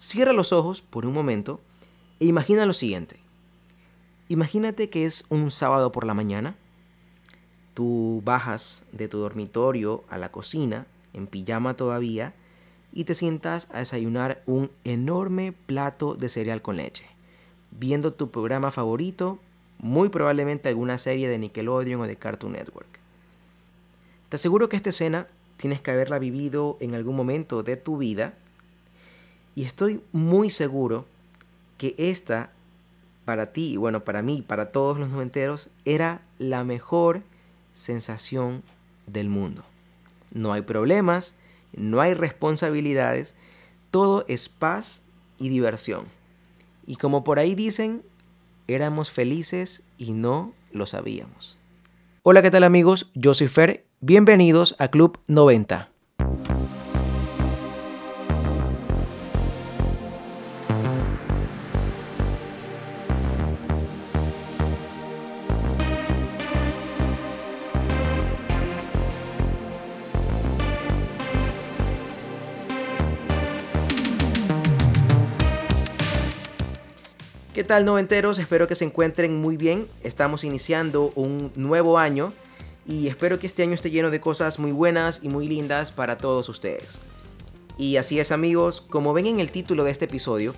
Cierra 0.00 0.32
los 0.32 0.52
ojos 0.52 0.80
por 0.80 1.06
un 1.06 1.12
momento 1.12 1.60
e 2.20 2.26
imagina 2.26 2.66
lo 2.66 2.72
siguiente. 2.72 3.16
Imagínate 4.28 4.90
que 4.90 5.04
es 5.04 5.24
un 5.28 5.50
sábado 5.50 5.90
por 5.90 6.06
la 6.06 6.14
mañana. 6.14 6.54
Tú 7.74 8.22
bajas 8.24 8.84
de 8.92 9.08
tu 9.08 9.18
dormitorio 9.18 10.04
a 10.08 10.16
la 10.16 10.30
cocina, 10.30 10.86
en 11.14 11.26
pijama 11.26 11.74
todavía, 11.74 12.32
y 12.92 13.04
te 13.04 13.14
sientas 13.14 13.66
a 13.72 13.80
desayunar 13.80 14.40
un 14.46 14.70
enorme 14.84 15.52
plato 15.66 16.14
de 16.14 16.28
cereal 16.28 16.62
con 16.62 16.76
leche, 16.76 17.06
viendo 17.72 18.12
tu 18.12 18.30
programa 18.30 18.70
favorito, 18.70 19.40
muy 19.78 20.10
probablemente 20.10 20.68
alguna 20.68 20.98
serie 20.98 21.28
de 21.28 21.38
Nickelodeon 21.38 22.02
o 22.02 22.06
de 22.06 22.14
Cartoon 22.14 22.52
Network. 22.52 23.00
Te 24.28 24.36
aseguro 24.36 24.68
que 24.68 24.76
esta 24.76 24.90
escena 24.90 25.26
tienes 25.56 25.80
que 25.80 25.90
haberla 25.90 26.20
vivido 26.20 26.76
en 26.78 26.94
algún 26.94 27.16
momento 27.16 27.64
de 27.64 27.76
tu 27.76 27.98
vida 27.98 28.34
y 29.58 29.64
estoy 29.64 30.00
muy 30.12 30.50
seguro 30.50 31.04
que 31.78 31.96
esta, 31.98 32.52
para 33.24 33.46
ti, 33.46 33.76
bueno, 33.76 34.04
para 34.04 34.22
mí, 34.22 34.40
para 34.40 34.68
todos 34.68 35.00
los 35.00 35.10
noventeros, 35.10 35.68
era 35.84 36.22
la 36.38 36.62
mejor 36.62 37.24
sensación 37.72 38.62
del 39.08 39.28
mundo. 39.28 39.64
No 40.32 40.52
hay 40.52 40.62
problemas, 40.62 41.34
no 41.72 42.00
hay 42.00 42.14
responsabilidades, 42.14 43.34
todo 43.90 44.24
es 44.28 44.48
paz 44.48 45.02
y 45.38 45.48
diversión. 45.48 46.04
Y 46.86 46.94
como 46.94 47.24
por 47.24 47.40
ahí 47.40 47.56
dicen, 47.56 48.04
éramos 48.68 49.10
felices 49.10 49.82
y 49.98 50.12
no 50.12 50.52
lo 50.70 50.86
sabíamos. 50.86 51.58
Hola, 52.22 52.42
¿qué 52.42 52.52
tal 52.52 52.62
amigos? 52.62 53.10
Yo 53.14 53.34
soy 53.34 53.48
Fer, 53.48 53.84
bienvenidos 54.00 54.76
a 54.78 54.86
Club 54.86 55.18
90. 55.26 55.90
Tal 77.68 77.84
noventeros? 77.84 78.38
Espero 78.38 78.66
que 78.66 78.74
se 78.74 78.86
encuentren 78.86 79.40
muy 79.40 79.58
bien. 79.58 79.88
Estamos 80.02 80.42
iniciando 80.42 81.12
un 81.14 81.52
nuevo 81.54 81.98
año 81.98 82.32
y 82.86 83.08
espero 83.08 83.38
que 83.38 83.46
este 83.46 83.62
año 83.62 83.74
esté 83.74 83.90
lleno 83.90 84.10
de 84.10 84.20
cosas 84.20 84.58
muy 84.58 84.72
buenas 84.72 85.20
y 85.22 85.28
muy 85.28 85.46
lindas 85.46 85.92
para 85.92 86.16
todos 86.16 86.48
ustedes. 86.48 86.98
Y 87.76 87.98
así 87.98 88.18
es 88.18 88.32
amigos, 88.32 88.80
como 88.80 89.12
ven 89.12 89.26
en 89.26 89.38
el 89.38 89.50
título 89.50 89.84
de 89.84 89.90
este 89.90 90.06
episodio, 90.06 90.54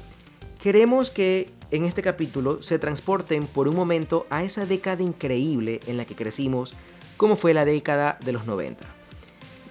queremos 0.62 1.10
que 1.10 1.50
en 1.72 1.84
este 1.84 2.00
capítulo 2.00 2.62
se 2.62 2.78
transporten 2.78 3.48
por 3.48 3.66
un 3.66 3.74
momento 3.74 4.26
a 4.30 4.44
esa 4.44 4.64
década 4.64 5.02
increíble 5.02 5.80
en 5.88 5.96
la 5.96 6.04
que 6.04 6.14
crecimos, 6.14 6.74
como 7.16 7.34
fue 7.34 7.54
la 7.54 7.64
década 7.64 8.18
de 8.24 8.32
los 8.32 8.46
90. 8.46 8.86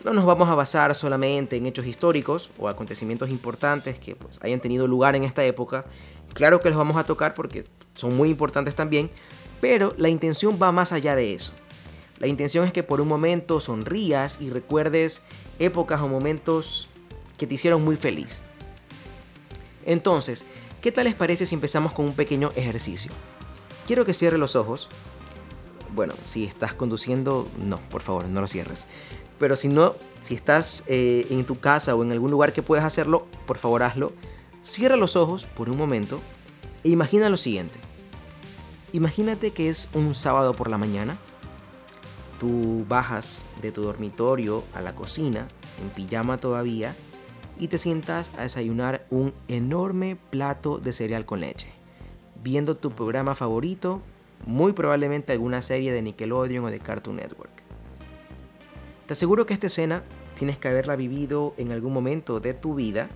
No 0.03 0.13
nos 0.13 0.25
vamos 0.25 0.49
a 0.49 0.55
basar 0.55 0.93
solamente 0.93 1.55
en 1.55 1.65
hechos 1.65 1.85
históricos 1.85 2.51
o 2.59 2.67
acontecimientos 2.67 3.29
importantes 3.29 3.97
que 3.97 4.15
pues, 4.15 4.39
hayan 4.43 4.59
tenido 4.59 4.87
lugar 4.87 5.15
en 5.15 5.23
esta 5.23 5.43
época, 5.45 5.85
Claro 6.33 6.59
que 6.59 6.69
los 6.69 6.77
vamos 6.77 6.97
a 6.97 7.03
tocar 7.03 7.33
porque 7.33 7.65
son 7.93 8.15
muy 8.15 8.29
importantes 8.29 8.75
también, 8.75 9.09
pero 9.61 9.93
la 9.97 10.09
intención 10.09 10.57
va 10.61 10.71
más 10.71 10.91
allá 10.91 11.15
de 11.15 11.33
eso. 11.33 11.53
La 12.19 12.27
intención 12.27 12.65
es 12.65 12.73
que 12.73 12.83
por 12.83 13.01
un 13.01 13.07
momento 13.07 13.61
sonrías 13.61 14.39
y 14.41 14.49
recuerdes 14.49 15.23
épocas 15.57 16.01
o 16.01 16.07
momentos 16.07 16.89
que 17.37 17.47
te 17.47 17.55
hicieron 17.55 17.83
muy 17.83 17.95
feliz. 17.95 18.43
Entonces, 19.85 20.45
¿qué 20.81 20.91
tal 20.91 21.05
les 21.05 21.15
parece 21.15 21.45
si 21.45 21.55
empezamos 21.55 21.93
con 21.93 22.05
un 22.05 22.13
pequeño 22.13 22.51
ejercicio? 22.55 23.11
Quiero 23.87 24.05
que 24.05 24.13
cierres 24.13 24.39
los 24.39 24.55
ojos. 24.55 24.89
Bueno, 25.95 26.13
si 26.23 26.43
estás 26.43 26.73
conduciendo, 26.73 27.47
no, 27.57 27.79
por 27.89 28.01
favor, 28.01 28.27
no 28.27 28.41
lo 28.41 28.47
cierres. 28.47 28.87
Pero 29.39 29.55
si 29.55 29.69
no, 29.69 29.95
si 30.19 30.35
estás 30.35 30.83
eh, 30.87 31.25
en 31.29 31.45
tu 31.45 31.59
casa 31.59 31.95
o 31.95 32.03
en 32.03 32.11
algún 32.11 32.29
lugar 32.29 32.53
que 32.53 32.61
puedas 32.61 32.85
hacerlo, 32.85 33.25
por 33.47 33.57
favor 33.57 33.83
hazlo. 33.83 34.11
Cierra 34.61 34.97
los 34.97 35.15
ojos 35.15 35.45
por 35.45 35.69
un 35.69 35.77
momento 35.77 36.19
e 36.83 36.89
imagina 36.89 37.29
lo 37.29 37.37
siguiente. 37.37 37.79
Imagínate 38.91 39.51
que 39.51 39.69
es 39.69 39.89
un 39.93 40.13
sábado 40.15 40.53
por 40.53 40.69
la 40.69 40.77
mañana. 40.77 41.17
Tú 42.39 42.85
bajas 42.87 43.45
de 43.61 43.71
tu 43.71 43.83
dormitorio 43.83 44.63
a 44.73 44.81
la 44.81 44.95
cocina, 44.95 45.47
en 45.81 45.89
pijama 45.89 46.39
todavía, 46.39 46.93
y 47.57 47.69
te 47.69 47.77
sientas 47.77 48.31
a 48.37 48.43
desayunar 48.43 49.05
un 49.09 49.33
enorme 49.47 50.17
plato 50.29 50.77
de 50.77 50.91
cereal 50.91 51.25
con 51.25 51.39
leche, 51.41 51.69
viendo 52.43 52.75
tu 52.75 52.91
programa 52.91 53.35
favorito, 53.35 54.01
muy 54.45 54.73
probablemente 54.73 55.31
alguna 55.31 55.61
serie 55.61 55.91
de 55.93 56.01
Nickelodeon 56.01 56.65
o 56.65 56.71
de 56.71 56.79
Cartoon 56.79 57.17
Network. 57.17 57.51
Te 59.05 59.13
aseguro 59.13 59.45
que 59.45 59.53
esta 59.53 59.67
escena 59.67 60.03
tienes 60.35 60.57
que 60.57 60.67
haberla 60.67 60.95
vivido 60.95 61.53
en 61.57 61.71
algún 61.71 61.93
momento 61.93 62.39
de 62.39 62.53
tu 62.53 62.75
vida 62.75 63.09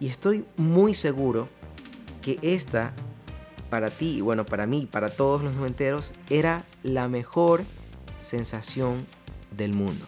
y 0.00 0.08
estoy 0.08 0.44
muy 0.56 0.94
seguro 0.94 1.48
que 2.22 2.38
esta, 2.42 2.92
para 3.70 3.90
ti, 3.90 4.20
bueno, 4.20 4.44
para 4.44 4.66
mí, 4.66 4.88
para 4.90 5.08
todos 5.10 5.42
los 5.42 5.54
noventeros, 5.54 6.12
era 6.28 6.64
la 6.82 7.08
mejor 7.08 7.64
sensación 8.18 9.06
del 9.50 9.74
mundo. 9.74 10.06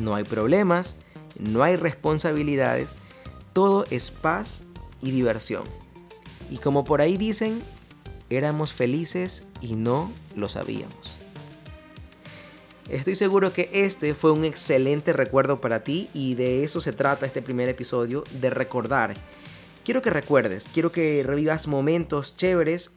No 0.00 0.14
hay 0.14 0.24
problemas, 0.24 0.96
no 1.38 1.62
hay 1.62 1.76
responsabilidades, 1.76 2.96
todo 3.52 3.84
es 3.90 4.10
paz 4.10 4.64
y 5.00 5.10
diversión. 5.10 5.64
Y 6.50 6.58
como 6.58 6.84
por 6.84 7.00
ahí 7.00 7.16
dicen, 7.16 7.62
éramos 8.30 8.72
felices 8.72 9.44
y 9.60 9.74
no 9.74 10.10
lo 10.34 10.48
sabíamos. 10.48 11.16
Estoy 12.88 13.14
seguro 13.14 13.52
que 13.52 13.70
este 13.72 14.14
fue 14.14 14.30
un 14.30 14.44
excelente 14.44 15.14
recuerdo 15.14 15.58
para 15.58 15.82
ti 15.82 16.10
y 16.12 16.34
de 16.34 16.64
eso 16.64 16.82
se 16.82 16.92
trata 16.92 17.24
este 17.24 17.40
primer 17.40 17.70
episodio, 17.70 18.24
de 18.40 18.50
recordar. 18.50 19.14
Quiero 19.84 20.02
que 20.02 20.10
recuerdes, 20.10 20.66
quiero 20.72 20.92
que 20.92 21.22
revivas 21.24 21.66
momentos 21.66 22.36
chéveres, 22.36 22.90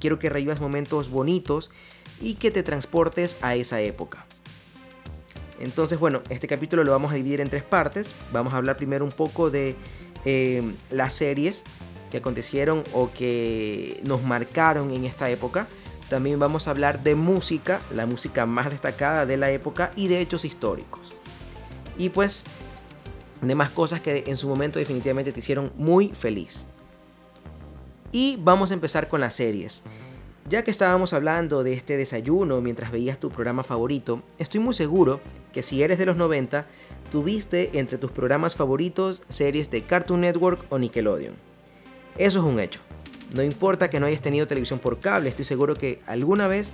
quiero 0.00 0.18
que 0.18 0.30
revivas 0.30 0.60
momentos 0.60 1.10
bonitos 1.10 1.70
y 2.22 2.34
que 2.34 2.50
te 2.50 2.62
transportes 2.62 3.36
a 3.42 3.54
esa 3.54 3.82
época. 3.82 4.24
Entonces, 5.60 5.98
bueno, 5.98 6.22
este 6.30 6.46
capítulo 6.46 6.82
lo 6.82 6.92
vamos 6.92 7.12
a 7.12 7.16
dividir 7.16 7.42
en 7.42 7.48
tres 7.48 7.62
partes. 7.62 8.14
Vamos 8.32 8.54
a 8.54 8.56
hablar 8.56 8.78
primero 8.78 9.04
un 9.04 9.12
poco 9.12 9.50
de 9.50 9.76
eh, 10.24 10.62
las 10.90 11.12
series 11.12 11.64
que 12.10 12.16
acontecieron 12.16 12.82
o 12.94 13.10
que 13.12 14.00
nos 14.04 14.22
marcaron 14.22 14.90
en 14.90 15.04
esta 15.04 15.28
época. 15.28 15.68
También 16.08 16.38
vamos 16.38 16.68
a 16.68 16.70
hablar 16.70 17.02
de 17.02 17.14
música, 17.14 17.80
la 17.92 18.06
música 18.06 18.46
más 18.46 18.70
destacada 18.70 19.26
de 19.26 19.36
la 19.36 19.50
época 19.50 19.90
y 19.96 20.08
de 20.08 20.20
hechos 20.20 20.44
históricos. 20.44 21.14
Y 21.96 22.10
pues 22.10 22.44
de 23.40 23.54
más 23.54 23.70
cosas 23.70 24.00
que 24.00 24.24
en 24.26 24.36
su 24.36 24.48
momento 24.48 24.78
definitivamente 24.78 25.32
te 25.32 25.40
hicieron 25.40 25.72
muy 25.76 26.08
feliz. 26.08 26.68
Y 28.12 28.36
vamos 28.40 28.70
a 28.70 28.74
empezar 28.74 29.08
con 29.08 29.20
las 29.20 29.34
series. 29.34 29.82
Ya 30.48 30.62
que 30.62 30.70
estábamos 30.70 31.14
hablando 31.14 31.64
de 31.64 31.72
este 31.72 31.96
desayuno 31.96 32.60
mientras 32.60 32.92
veías 32.92 33.18
tu 33.18 33.30
programa 33.30 33.64
favorito, 33.64 34.22
estoy 34.38 34.60
muy 34.60 34.74
seguro 34.74 35.20
que 35.52 35.62
si 35.62 35.82
eres 35.82 35.98
de 35.98 36.06
los 36.06 36.16
90, 36.16 36.66
tuviste 37.10 37.78
entre 37.78 37.96
tus 37.96 38.10
programas 38.10 38.54
favoritos 38.54 39.22
series 39.30 39.70
de 39.70 39.82
Cartoon 39.84 40.20
Network 40.20 40.66
o 40.68 40.78
Nickelodeon. 40.78 41.34
Eso 42.18 42.38
es 42.40 42.44
un 42.44 42.60
hecho. 42.60 42.80
No 43.34 43.42
importa 43.42 43.90
que 43.90 43.98
no 43.98 44.06
hayas 44.06 44.22
tenido 44.22 44.46
televisión 44.46 44.78
por 44.78 45.00
cable, 45.00 45.28
estoy 45.28 45.44
seguro 45.44 45.74
que 45.74 46.00
alguna 46.06 46.46
vez 46.46 46.72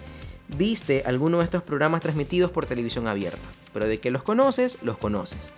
viste 0.59 1.03
alguno 1.07 1.39
de 1.39 1.45
estos 1.45 1.63
programas 1.63 2.03
transmitidos 2.03 2.51
por 2.51 2.67
televisión 2.67 3.09
abierta. 3.09 3.49
Pero 3.73 3.87
de 3.87 3.99
que 3.99 4.11
los 4.11 4.23
conoces, 4.23 4.77
los 4.83 4.99
conoces. 4.99 5.53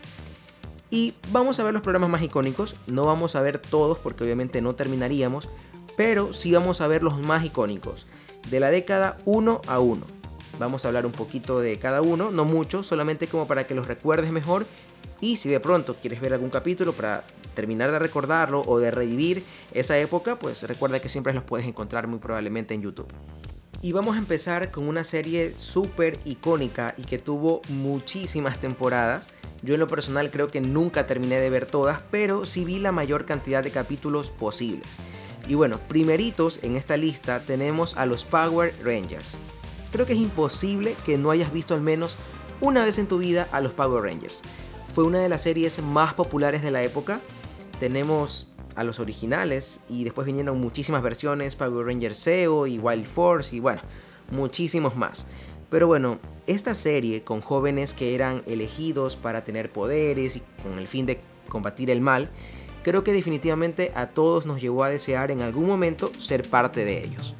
Y 0.90 1.14
vamos 1.32 1.58
a 1.58 1.64
ver 1.64 1.72
los 1.72 1.82
programas 1.82 2.08
más 2.08 2.22
icónicos. 2.22 2.76
No 2.86 3.04
vamos 3.06 3.34
a 3.34 3.40
ver 3.40 3.58
todos 3.58 3.98
porque 3.98 4.22
obviamente 4.22 4.62
no 4.62 4.76
terminaríamos. 4.76 5.48
Pero 5.96 6.32
sí 6.32 6.52
vamos 6.52 6.80
a 6.80 6.86
ver 6.86 7.02
los 7.02 7.18
más 7.18 7.44
icónicos. 7.44 8.06
De 8.48 8.60
la 8.60 8.70
década 8.70 9.18
1 9.24 9.62
a 9.66 9.80
1. 9.80 10.06
Vamos 10.60 10.84
a 10.84 10.88
hablar 10.88 11.04
un 11.04 11.12
poquito 11.12 11.58
de 11.58 11.78
cada 11.78 12.02
uno, 12.02 12.30
no 12.30 12.44
mucho, 12.44 12.84
solamente 12.84 13.26
como 13.26 13.48
para 13.48 13.66
que 13.66 13.74
los 13.74 13.88
recuerdes 13.88 14.30
mejor. 14.30 14.66
Y 15.20 15.36
si 15.36 15.48
de 15.48 15.58
pronto 15.58 15.94
quieres 15.94 16.20
ver 16.20 16.34
algún 16.34 16.50
capítulo 16.50 16.92
para 16.92 17.24
terminar 17.54 17.90
de 17.92 17.98
recordarlo 17.98 18.62
o 18.66 18.78
de 18.78 18.90
revivir 18.90 19.44
esa 19.72 19.98
época, 19.98 20.36
pues 20.36 20.62
recuerda 20.64 21.00
que 21.00 21.08
siempre 21.08 21.32
los 21.32 21.44
puedes 21.44 21.66
encontrar 21.66 22.06
muy 22.06 22.18
probablemente 22.18 22.74
en 22.74 22.82
YouTube. 22.82 23.12
Y 23.84 23.90
vamos 23.90 24.14
a 24.14 24.20
empezar 24.20 24.70
con 24.70 24.86
una 24.86 25.02
serie 25.02 25.54
súper 25.56 26.16
icónica 26.24 26.94
y 26.96 27.02
que 27.02 27.18
tuvo 27.18 27.62
muchísimas 27.68 28.60
temporadas. 28.60 29.28
Yo 29.62 29.74
en 29.74 29.80
lo 29.80 29.88
personal 29.88 30.30
creo 30.30 30.46
que 30.46 30.60
nunca 30.60 31.08
terminé 31.08 31.40
de 31.40 31.50
ver 31.50 31.66
todas, 31.66 32.00
pero 32.12 32.44
sí 32.44 32.64
vi 32.64 32.78
la 32.78 32.92
mayor 32.92 33.26
cantidad 33.26 33.62
de 33.62 33.72
capítulos 33.72 34.30
posibles. 34.30 34.98
Y 35.48 35.54
bueno, 35.54 35.80
primeritos 35.88 36.60
en 36.62 36.76
esta 36.76 36.96
lista 36.96 37.40
tenemos 37.40 37.96
a 37.96 38.06
los 38.06 38.24
Power 38.24 38.72
Rangers. 38.84 39.36
Creo 39.90 40.06
que 40.06 40.12
es 40.12 40.20
imposible 40.20 40.94
que 41.04 41.18
no 41.18 41.32
hayas 41.32 41.52
visto 41.52 41.74
al 41.74 41.80
menos 41.80 42.16
una 42.60 42.84
vez 42.84 42.98
en 42.98 43.08
tu 43.08 43.18
vida 43.18 43.48
a 43.50 43.60
los 43.60 43.72
Power 43.72 44.04
Rangers. 44.04 44.42
Fue 44.94 45.02
una 45.02 45.18
de 45.18 45.28
las 45.28 45.42
series 45.42 45.82
más 45.82 46.14
populares 46.14 46.62
de 46.62 46.70
la 46.70 46.82
época 46.82 47.20
tenemos 47.82 48.46
a 48.76 48.84
los 48.84 49.00
originales 49.00 49.80
y 49.88 50.04
después 50.04 50.24
vinieron 50.24 50.60
muchísimas 50.60 51.02
versiones, 51.02 51.56
Power 51.56 51.84
Rangers 51.84 52.16
SEO 52.16 52.68
y 52.68 52.78
Wild 52.78 53.06
Force 53.06 53.56
y 53.56 53.58
bueno, 53.58 53.82
muchísimos 54.30 54.94
más. 54.94 55.26
Pero 55.68 55.88
bueno, 55.88 56.20
esta 56.46 56.76
serie 56.76 57.24
con 57.24 57.40
jóvenes 57.40 57.92
que 57.92 58.14
eran 58.14 58.44
elegidos 58.46 59.16
para 59.16 59.42
tener 59.42 59.72
poderes 59.72 60.36
y 60.36 60.42
con 60.62 60.78
el 60.78 60.86
fin 60.86 61.06
de 61.06 61.22
combatir 61.48 61.90
el 61.90 62.00
mal, 62.00 62.30
creo 62.84 63.02
que 63.02 63.12
definitivamente 63.12 63.90
a 63.96 64.10
todos 64.10 64.46
nos 64.46 64.60
llevó 64.60 64.84
a 64.84 64.88
desear 64.88 65.32
en 65.32 65.42
algún 65.42 65.66
momento 65.66 66.12
ser 66.18 66.48
parte 66.48 66.84
de 66.84 67.00
ellos. 67.00 67.34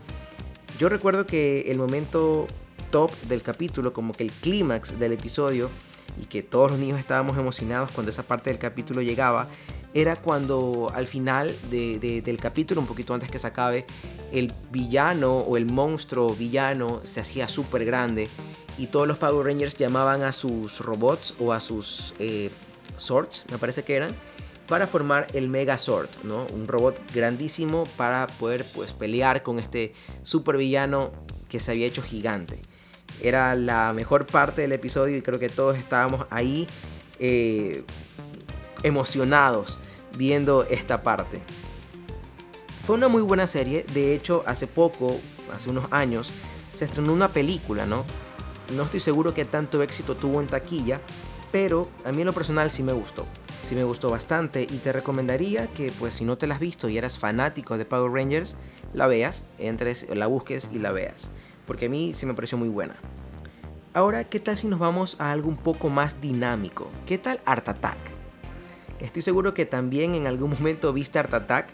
Yo 0.77 0.89
recuerdo 0.89 1.25
que 1.25 1.71
el 1.71 1.79
momento 1.79 2.49
top 2.91 3.13
del 3.29 3.43
capítulo, 3.43 3.93
como 3.93 4.13
que 4.13 4.25
el 4.25 4.33
clímax 4.33 4.99
del 4.99 5.13
episodio, 5.13 5.71
y 6.21 6.27
que 6.27 6.43
todos 6.43 6.73
los 6.73 6.81
niños 6.81 6.99
estábamos 6.99 7.39
emocionados 7.39 7.91
cuando 7.93 8.11
esa 8.11 8.23
parte 8.23 8.51
del 8.51 8.59
capítulo 8.59 9.03
llegaba, 9.03 9.49
era 9.95 10.17
cuando 10.17 10.91
al 10.95 11.07
final 11.07 11.55
del 11.71 12.39
capítulo, 12.41 12.81
un 12.81 12.87
poquito 12.87 13.15
antes 13.15 13.31
que 13.31 13.39
se 13.39 13.47
acabe, 13.47 13.87
el 14.33 14.53
villano 14.71 15.39
o 15.39 15.57
el 15.57 15.67
monstruo 15.67 16.35
villano 16.35 17.03
se 17.05 17.21
hacía 17.21 17.49
súper 17.49 17.85
grande 17.85 18.29
y 18.79 18.87
todos 18.87 19.07
los 19.07 19.19
Power 19.19 19.47
Rangers 19.47 19.77
llamaban 19.77 20.23
a 20.23 20.33
sus 20.33 20.81
robots 20.81 21.35
o 21.39 21.53
a 21.53 21.61
sus 21.61 22.15
eh, 22.19 22.51
swords, 22.97 23.45
me 23.51 23.59
parece 23.59 23.83
que 23.83 23.97
eran, 23.97 24.11
para 24.67 24.87
formar 24.87 25.27
el 25.35 25.49
Mega 25.49 25.77
Sword, 25.77 26.09
¿no? 26.23 26.47
Un 26.55 26.67
robot 26.67 26.99
grandísimo 27.13 27.85
para 27.97 28.27
poder 28.27 28.65
pues, 28.75 28.93
pelear 28.93 29.43
con 29.43 29.59
este 29.59 29.93
super 30.23 30.57
villano 30.57 31.13
que 31.49 31.61
se 31.61 31.73
había 31.73 31.87
hecho 31.87 32.03
gigante. 32.03 32.63
Era 33.21 33.55
la 33.55 33.93
mejor 33.93 34.27
parte 34.27 34.63
del 34.63 34.73
episodio 34.73 35.17
y 35.17 35.23
creo 35.23 35.39
que 35.39 35.51
todos 35.51 35.77
estábamos 35.77 36.27
ahí 36.31 36.67
eh, 37.19 37.85
emocionados 38.83 39.79
viendo 40.17 40.65
esta 40.65 41.03
parte. 41.03 41.41
Fue 42.87 42.97
una 42.97 43.09
muy 43.09 43.23
buena 43.23 43.47
serie, 43.47 43.85
de 43.95 44.15
hecho 44.15 44.43
hace 44.47 44.67
poco, 44.67 45.21
hace 45.55 45.71
unos 45.71 45.87
años, 45.93 46.31
se 46.75 46.85
estrenó 46.85 47.13
una 47.13 47.29
película, 47.29 47.87
¿no? 47.87 48.05
No 48.77 48.85
estoy 48.85 49.01
seguro 49.01 49.35
que 49.35 49.45
tanto 49.45 49.83
éxito 49.83 50.17
tuvo 50.17 50.41
en 50.41 50.47
taquilla, 50.47 51.01
pero 51.53 51.89
a 52.05 52.13
mí 52.13 52.23
en 52.23 52.27
lo 52.27 52.33
personal 52.33 52.71
sí 52.71 52.83
me 52.83 52.93
gustó. 52.93 53.27
Sí 53.63 53.77
me 53.77 53.85
gustó 53.85 54.11
bastante 54.11 54.63
y 54.63 54.79
te 54.79 54.93
recomendaría 54.93 55.69
que 55.69 55.93
pues 55.99 56.15
si 56.15 56.25
no 56.25 56.37
te 56.37 56.49
la 56.49 56.55
has 56.55 56.61
visto 56.61 56.89
y 56.89 56.99
eras 56.99 57.19
fanático 57.19 57.79
de 57.79 57.85
Power 57.85 58.11
Rangers, 58.11 58.57
la 58.93 59.07
veas, 59.07 59.45
entres, 59.59 60.07
la 60.13 60.27
busques 60.27 60.71
y 60.73 60.79
la 60.79 60.91
veas, 60.91 61.31
porque 61.67 61.87
a 61.87 61.89
mí 61.89 62.13
sí 62.15 62.27
me 62.27 62.35
pareció 62.35 62.59
muy 62.59 62.69
buena. 62.69 62.97
Ahora, 63.95 64.25
¿qué 64.25 64.41
tal 64.41 64.57
si 64.57 64.67
nos 64.67 64.81
vamos 64.81 65.17
a 65.21 65.31
algo 65.31 65.49
un 65.49 65.59
poco 65.59 65.91
más 65.91 66.21
dinámico? 66.21 66.89
¿Qué 67.07 67.19
tal 67.19 67.41
Art 67.45 67.69
Attack? 67.69 68.12
Estoy 69.03 69.23
seguro 69.23 69.53
que 69.53 69.67
también 69.67 70.15
en 70.15 70.29
algún 70.29 70.51
momento 70.51 70.93
viste 70.93 71.19
Art 71.19 71.35
Attack 71.35 71.69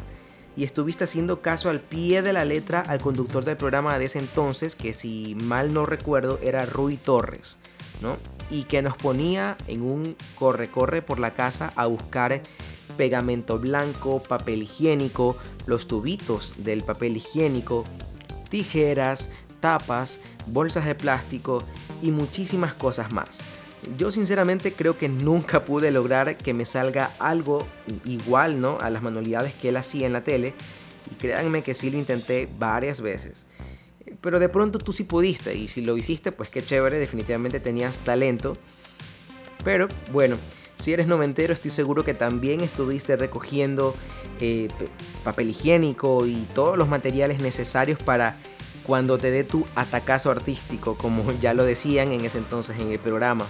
y 0.57 0.65
estuviste 0.65 1.05
haciendo 1.05 1.43
caso 1.43 1.69
al 1.69 1.81
pie 1.81 2.23
de 2.23 2.33
la 2.33 2.47
letra 2.47 2.81
al 2.81 3.01
conductor 3.01 3.45
del 3.45 3.59
programa 3.59 3.99
de 3.99 4.07
ese 4.07 4.19
entonces, 4.19 4.75
que 4.75 4.95
si 4.95 5.37
mal 5.37 5.75
no 5.75 5.85
recuerdo 5.85 6.41
era 6.43 6.65
Rui 6.65 6.97
Torres, 6.97 7.59
¿no? 8.01 8.17
Y 8.51 8.65
que 8.65 8.81
nos 8.81 8.97
ponía 8.97 9.59
en 9.67 9.83
un 9.83 10.17
corre-corre 10.37 11.03
por 11.03 11.21
la 11.21 11.35
casa 11.35 11.71
a 11.77 11.87
buscar 11.87 12.41
pegamento 12.97 13.59
blanco, 13.59 14.23
papel 14.23 14.63
higiénico, 14.63 15.37
los 15.67 15.87
tubitos 15.87 16.55
del 16.57 16.83
papel 16.83 17.19
higiénico, 17.19 17.85
tijeras, 18.49 19.31
tapas, 19.61 20.19
bolsas 20.47 20.87
de 20.87 20.95
plástico 20.95 21.63
y 22.01 22.11
muchísimas 22.11 22.73
cosas 22.73 23.13
más. 23.13 23.45
Yo 23.97 24.11
sinceramente 24.11 24.73
creo 24.73 24.99
que 24.99 25.09
nunca 25.09 25.65
pude 25.65 25.91
lograr 25.91 26.37
que 26.37 26.55
me 26.55 26.65
salga 26.65 27.11
algo 27.19 27.67
igual 28.05 28.61
¿no? 28.61 28.79
a 28.81 28.91
las 28.91 29.03
manualidades 29.03 29.55
que 29.55 29.71
él 29.71 29.77
hacía 29.77 30.07
en 30.07 30.13
la 30.13 30.25
tele. 30.25 30.55
Y 31.11 31.15
créanme 31.15 31.63
que 31.63 31.75
sí 31.75 31.91
lo 31.91 31.97
intenté 31.99 32.49
varias 32.59 33.01
veces. 33.01 33.47
Pero 34.21 34.39
de 34.39 34.49
pronto 34.49 34.79
tú 34.79 34.93
sí 34.93 35.05
pudiste 35.05 35.55
y 35.55 35.69
si 35.69 35.81
lo 35.81 35.97
hiciste 35.97 36.33
pues 36.33 36.49
qué 36.49 36.63
chévere, 36.63 36.99
definitivamente 36.99 37.61
tenías 37.61 37.99
talento. 37.99 38.57
Pero 39.65 39.89
bueno, 40.13 40.37
si 40.77 40.93
eres 40.93 41.07
noventero 41.07 41.53
estoy 41.53 41.71
seguro 41.71 42.05
que 42.05 42.15
también 42.15 42.61
estuviste 42.61 43.17
recogiendo 43.17 43.95
eh, 44.41 44.69
papel 45.25 45.51
higiénico 45.51 46.27
y 46.27 46.47
todos 46.55 46.77
los 46.77 46.89
materiales 46.89 47.41
necesarios 47.41 47.99
para 48.03 48.39
cuando 48.89 49.19
te 49.19 49.31
dé 49.31 49.45
tu 49.45 49.67
atacazo 49.75 50.31
artístico, 50.31 50.97
como 50.97 51.31
ya 51.41 51.53
lo 51.53 51.65
decían 51.65 52.13
en 52.13 52.25
ese 52.25 52.39
entonces 52.39 52.81
en 52.81 52.91
el 52.91 52.99
programa. 52.99 53.47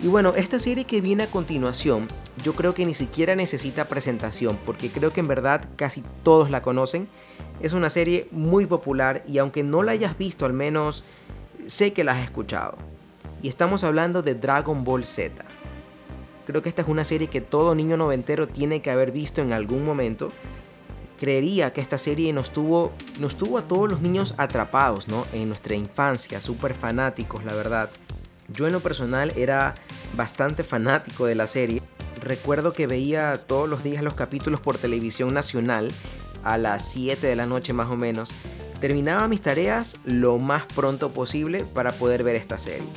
Y 0.00 0.06
bueno, 0.06 0.32
esta 0.36 0.60
serie 0.60 0.84
que 0.84 1.00
viene 1.00 1.24
a 1.24 1.30
continuación, 1.30 2.06
yo 2.44 2.52
creo 2.54 2.72
que 2.72 2.86
ni 2.86 2.94
siquiera 2.94 3.34
necesita 3.34 3.88
presentación, 3.88 4.56
porque 4.64 4.90
creo 4.90 5.12
que 5.12 5.18
en 5.18 5.26
verdad 5.26 5.68
casi 5.74 6.04
todos 6.22 6.50
la 6.50 6.62
conocen. 6.62 7.08
Es 7.60 7.72
una 7.72 7.90
serie 7.90 8.28
muy 8.30 8.66
popular 8.66 9.24
y 9.26 9.38
aunque 9.38 9.64
no 9.64 9.82
la 9.82 9.92
hayas 9.92 10.16
visto, 10.16 10.46
al 10.46 10.52
menos 10.52 11.02
sé 11.66 11.92
que 11.92 12.04
la 12.04 12.12
has 12.12 12.22
escuchado. 12.22 12.78
Y 13.42 13.48
estamos 13.48 13.82
hablando 13.82 14.22
de 14.22 14.36
Dragon 14.36 14.84
Ball 14.84 15.04
Z. 15.04 15.44
Creo 16.46 16.62
que 16.62 16.68
esta 16.68 16.82
es 16.82 16.88
una 16.88 17.04
serie 17.04 17.26
que 17.26 17.40
todo 17.40 17.74
niño 17.74 17.96
noventero 17.96 18.46
tiene 18.46 18.80
que 18.80 18.92
haber 18.92 19.10
visto 19.10 19.42
en 19.42 19.52
algún 19.52 19.84
momento. 19.84 20.32
Creería 21.18 21.72
que 21.72 21.80
esta 21.80 21.98
serie 21.98 22.32
nos 22.32 22.52
tuvo, 22.52 22.92
nos 23.18 23.36
tuvo 23.36 23.58
a 23.58 23.62
todos 23.62 23.90
los 23.90 24.00
niños 24.00 24.34
atrapados, 24.38 25.08
¿no? 25.08 25.26
En 25.32 25.48
nuestra 25.48 25.74
infancia, 25.74 26.40
súper 26.40 26.74
fanáticos, 26.74 27.44
la 27.44 27.54
verdad. 27.54 27.90
Yo 28.48 28.66
en 28.66 28.72
lo 28.72 28.80
personal 28.80 29.32
era 29.36 29.74
bastante 30.16 30.64
fanático 30.64 31.26
de 31.26 31.34
la 31.34 31.46
serie. 31.46 31.82
Recuerdo 32.22 32.72
que 32.72 32.86
veía 32.86 33.38
todos 33.38 33.68
los 33.68 33.82
días 33.82 34.02
los 34.02 34.14
capítulos 34.14 34.60
por 34.60 34.78
televisión 34.78 35.34
nacional 35.34 35.90
a 36.42 36.56
las 36.56 36.90
7 36.90 37.26
de 37.26 37.36
la 37.36 37.46
noche 37.46 37.72
más 37.72 37.88
o 37.88 37.96
menos. 37.96 38.30
Terminaba 38.80 39.28
mis 39.28 39.42
tareas 39.42 39.98
lo 40.04 40.38
más 40.38 40.64
pronto 40.64 41.12
posible 41.12 41.64
para 41.64 41.92
poder 41.92 42.22
ver 42.22 42.36
esta 42.36 42.58
serie. 42.58 42.88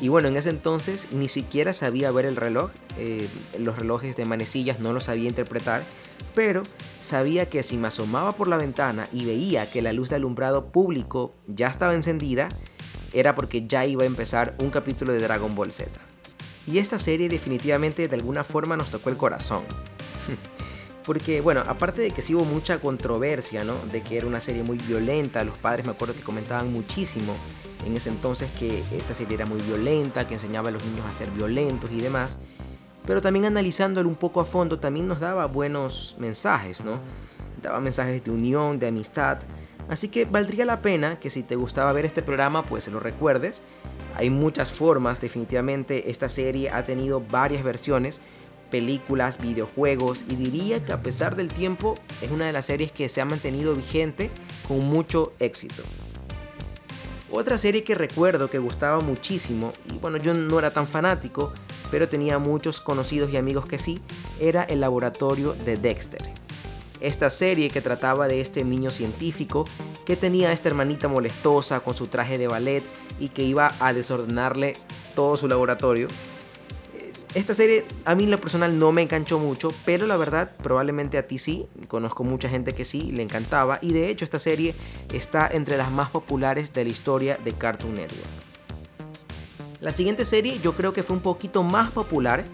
Y 0.00 0.08
bueno, 0.08 0.28
en 0.28 0.36
ese 0.36 0.50
entonces 0.50 1.08
ni 1.12 1.28
siquiera 1.28 1.72
sabía 1.72 2.10
ver 2.10 2.24
el 2.24 2.36
reloj. 2.36 2.70
Eh, 2.96 3.28
los 3.58 3.78
relojes 3.78 4.16
de 4.16 4.24
manecillas 4.24 4.80
no 4.80 4.92
los 4.92 5.04
sabía 5.04 5.28
interpretar. 5.28 5.82
Pero 6.34 6.62
sabía 7.00 7.48
que 7.48 7.62
si 7.62 7.76
me 7.76 7.88
asomaba 7.88 8.32
por 8.32 8.48
la 8.48 8.58
ventana 8.58 9.08
y 9.12 9.24
veía 9.24 9.70
que 9.70 9.82
la 9.82 9.92
luz 9.92 10.08
de 10.08 10.16
alumbrado 10.16 10.70
público 10.70 11.34
ya 11.46 11.68
estaba 11.68 11.94
encendida, 11.94 12.48
era 13.12 13.34
porque 13.34 13.66
ya 13.66 13.84
iba 13.86 14.02
a 14.02 14.06
empezar 14.06 14.54
un 14.60 14.70
capítulo 14.70 15.12
de 15.12 15.20
Dragon 15.20 15.54
Ball 15.54 15.72
Z. 15.72 15.90
Y 16.66 16.78
esta 16.78 16.98
serie 16.98 17.28
definitivamente 17.28 18.08
de 18.08 18.16
alguna 18.16 18.44
forma 18.44 18.76
nos 18.76 18.90
tocó 18.90 19.08
el 19.10 19.16
corazón. 19.16 19.64
Porque, 21.06 21.40
bueno, 21.40 21.62
aparte 21.66 22.02
de 22.02 22.10
que 22.10 22.20
sí 22.20 22.34
hubo 22.34 22.44
mucha 22.44 22.80
controversia, 22.80 23.64
¿no? 23.64 23.74
De 23.90 24.02
que 24.02 24.18
era 24.18 24.26
una 24.26 24.42
serie 24.42 24.62
muy 24.62 24.76
violenta, 24.76 25.42
los 25.42 25.56
padres 25.56 25.86
me 25.86 25.92
acuerdo 25.92 26.12
que 26.12 26.20
comentaban 26.20 26.70
muchísimo 26.70 27.34
en 27.86 27.96
ese 27.96 28.10
entonces 28.10 28.50
que 28.58 28.84
esta 28.94 29.14
serie 29.14 29.36
era 29.36 29.46
muy 29.46 29.62
violenta, 29.62 30.26
que 30.26 30.34
enseñaba 30.34 30.68
a 30.68 30.72
los 30.72 30.84
niños 30.84 31.06
a 31.06 31.14
ser 31.14 31.30
violentos 31.30 31.90
y 31.90 32.02
demás. 32.02 32.38
Pero 33.06 33.22
también 33.22 33.46
analizándolo 33.46 34.06
un 34.06 34.16
poco 34.16 34.42
a 34.42 34.44
fondo, 34.44 34.78
también 34.78 35.08
nos 35.08 35.20
daba 35.20 35.46
buenos 35.46 36.14
mensajes, 36.18 36.84
¿no? 36.84 37.00
Daba 37.62 37.80
mensajes 37.80 38.22
de 38.22 38.30
unión, 38.30 38.78
de 38.78 38.88
amistad, 38.88 39.38
Así 39.88 40.08
que 40.08 40.24
valdría 40.24 40.64
la 40.64 40.82
pena 40.82 41.18
que 41.18 41.30
si 41.30 41.42
te 41.42 41.56
gustaba 41.56 41.92
ver 41.92 42.04
este 42.04 42.22
programa, 42.22 42.64
pues 42.64 42.88
lo 42.88 43.00
recuerdes. 43.00 43.62
Hay 44.14 44.30
muchas 44.30 44.70
formas, 44.70 45.20
definitivamente 45.20 46.10
esta 46.10 46.28
serie 46.28 46.70
ha 46.70 46.84
tenido 46.84 47.20
varias 47.20 47.62
versiones, 47.62 48.20
películas, 48.70 49.40
videojuegos 49.40 50.24
y 50.28 50.36
diría 50.36 50.84
que 50.84 50.92
a 50.92 51.02
pesar 51.02 51.36
del 51.36 51.48
tiempo 51.48 51.96
es 52.20 52.30
una 52.30 52.46
de 52.46 52.52
las 52.52 52.66
series 52.66 52.92
que 52.92 53.08
se 53.08 53.20
ha 53.20 53.24
mantenido 53.24 53.74
vigente 53.74 54.30
con 54.66 54.80
mucho 54.80 55.32
éxito. 55.38 55.82
Otra 57.30 57.58
serie 57.58 57.84
que 57.84 57.94
recuerdo 57.94 58.48
que 58.48 58.58
gustaba 58.58 59.00
muchísimo, 59.00 59.74
y 59.92 59.98
bueno, 59.98 60.16
yo 60.16 60.32
no 60.32 60.58
era 60.58 60.70
tan 60.70 60.88
fanático, 60.88 61.52
pero 61.90 62.08
tenía 62.08 62.38
muchos 62.38 62.80
conocidos 62.80 63.30
y 63.32 63.36
amigos 63.36 63.66
que 63.66 63.78
sí, 63.78 64.00
era 64.40 64.64
El 64.64 64.80
Laboratorio 64.80 65.52
de 65.52 65.76
Dexter. 65.76 66.22
Esta 67.00 67.30
serie 67.30 67.70
que 67.70 67.80
trataba 67.80 68.28
de 68.28 68.40
este 68.40 68.64
niño 68.64 68.90
científico 68.90 69.66
que 70.04 70.16
tenía 70.16 70.48
a 70.48 70.52
esta 70.52 70.68
hermanita 70.68 71.08
molestosa 71.08 71.80
con 71.80 71.94
su 71.94 72.06
traje 72.06 72.38
de 72.38 72.48
ballet 72.48 72.82
y 73.20 73.28
que 73.28 73.42
iba 73.42 73.74
a 73.80 73.92
desordenarle 73.92 74.74
todo 75.14 75.36
su 75.36 75.48
laboratorio. 75.48 76.08
Esta 77.34 77.54
serie 77.54 77.84
a 78.04 78.14
mí 78.14 78.24
en 78.24 78.30
lo 78.30 78.40
personal 78.40 78.78
no 78.78 78.90
me 78.90 79.02
enganchó 79.02 79.38
mucho, 79.38 79.72
pero 79.84 80.06
la 80.06 80.16
verdad 80.16 80.50
probablemente 80.62 81.18
a 81.18 81.26
ti 81.26 81.36
sí, 81.36 81.66
conozco 81.86 82.24
mucha 82.24 82.48
gente 82.48 82.72
que 82.72 82.86
sí, 82.86 83.12
le 83.12 83.22
encantaba 83.22 83.78
y 83.82 83.92
de 83.92 84.08
hecho 84.08 84.24
esta 84.24 84.38
serie 84.38 84.74
está 85.12 85.46
entre 85.46 85.76
las 85.76 85.92
más 85.92 86.08
populares 86.08 86.72
de 86.72 86.84
la 86.84 86.90
historia 86.90 87.38
de 87.44 87.52
Cartoon 87.52 87.94
Network. 87.94 88.48
La 89.80 89.92
siguiente 89.92 90.24
serie 90.24 90.58
yo 90.60 90.72
creo 90.72 90.92
que 90.92 91.02
fue 91.02 91.16
un 91.16 91.22
poquito 91.22 91.62
más 91.62 91.90
popular 91.90 92.44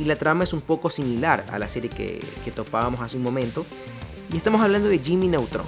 y 0.00 0.06
la 0.06 0.16
trama 0.16 0.44
es 0.44 0.54
un 0.54 0.62
poco 0.62 0.88
similar 0.88 1.44
a 1.52 1.58
la 1.58 1.68
serie 1.68 1.90
que, 1.90 2.20
topábamos 2.54 3.00
hace 3.00 3.18
un 3.18 3.22
momento. 3.22 3.66
Y 4.32 4.36
estamos 4.36 4.62
hablando 4.62 4.88
de 4.88 4.98
Jimmy 4.98 5.28
Neutron. 5.28 5.66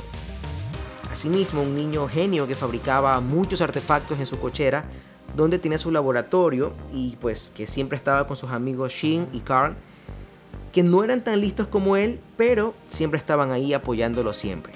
Asimismo, 1.11 1.61
un 1.63 1.77
niño 1.77 2.09
genio 2.09 2.47
que 2.47 2.55
fabricaba 2.55 3.21
muchos 3.21 3.61
artefactos 3.61 4.19
en 4.19 4.27
su 4.27 4.39
cochera, 4.39 4.85
donde 5.37 5.59
tenía 5.59 5.77
su 5.77 5.91
laboratorio 5.91 6.73
y 6.93 7.17
pues 7.21 7.53
que 7.55 7.67
siempre 7.67 7.97
estaba 7.97 8.27
con 8.27 8.37
sus 8.37 8.51
amigos 8.51 8.93
Shin 8.93 9.27
y 9.33 9.41
Carl. 9.41 9.77
que 10.73 10.83
no 10.83 11.05
eran 11.05 11.23
tan 11.23 11.39
listos 11.39 11.67
como 11.67 11.97
él, 11.99 12.19
pero 12.39 12.73
siempre 12.87 13.19
estaban 13.19 13.53
ahí 13.53 13.75
apoyándolo 13.75 14.33
siempre. 14.33 14.73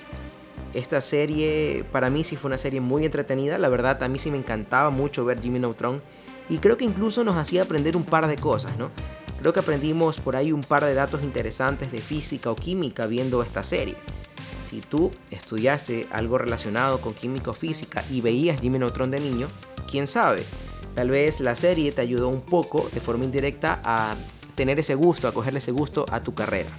Esta 0.74 1.00
serie 1.00 1.86
para 1.90 2.10
mí 2.10 2.22
sí 2.22 2.36
fue 2.36 2.48
una 2.48 2.58
serie 2.58 2.82
muy 2.82 3.06
entretenida, 3.06 3.56
la 3.56 3.70
verdad 3.70 4.02
a 4.02 4.08
mí 4.08 4.18
sí 4.18 4.30
me 4.30 4.36
encantaba 4.36 4.90
mucho 4.90 5.24
ver 5.24 5.40
Jimmy 5.40 5.58
Neutron 5.58 6.02
y 6.50 6.58
creo 6.58 6.76
que 6.76 6.84
incluso 6.84 7.24
nos 7.24 7.36
hacía 7.36 7.62
aprender 7.62 7.96
un 7.96 8.04
par 8.04 8.26
de 8.26 8.36
cosas, 8.36 8.76
¿no? 8.76 8.90
Creo 9.38 9.52
que 9.52 9.60
aprendimos 9.60 10.20
por 10.20 10.36
ahí 10.36 10.52
un 10.52 10.62
par 10.62 10.84
de 10.84 10.94
datos 10.94 11.22
interesantes 11.22 11.92
de 11.92 12.00
física 12.00 12.50
o 12.50 12.56
química 12.56 13.06
viendo 13.06 13.42
esta 13.42 13.62
serie. 13.62 13.96
Si 14.68 14.80
tú 14.80 15.12
estudiaste 15.30 16.08
algo 16.10 16.38
relacionado 16.38 17.00
con 17.00 17.14
química 17.14 17.50
o 17.50 17.54
física 17.54 18.04
y 18.10 18.20
veías 18.20 18.60
Jimmy 18.60 18.78
Neutron 18.78 19.10
de 19.10 19.20
niño, 19.20 19.48
quién 19.90 20.06
sabe, 20.06 20.44
tal 20.94 21.10
vez 21.10 21.40
la 21.40 21.54
serie 21.54 21.92
te 21.92 22.00
ayudó 22.00 22.28
un 22.28 22.40
poco 22.40 22.88
de 22.92 23.00
forma 23.00 23.24
indirecta 23.24 23.80
a 23.84 24.16
tener 24.54 24.78
ese 24.80 24.94
gusto, 24.94 25.28
a 25.28 25.32
cogerle 25.32 25.58
ese 25.58 25.70
gusto 25.70 26.06
a 26.10 26.22
tu 26.22 26.34
carrera. 26.34 26.70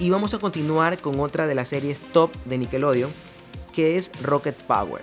Y 0.00 0.10
vamos 0.10 0.34
a 0.34 0.38
continuar 0.38 0.98
con 1.00 1.20
otra 1.20 1.46
de 1.46 1.54
las 1.54 1.68
series 1.68 2.00
top 2.00 2.32
de 2.44 2.58
Nickelodeon, 2.58 3.12
que 3.72 3.96
es 3.96 4.10
Rocket 4.22 4.56
Power. 4.56 5.02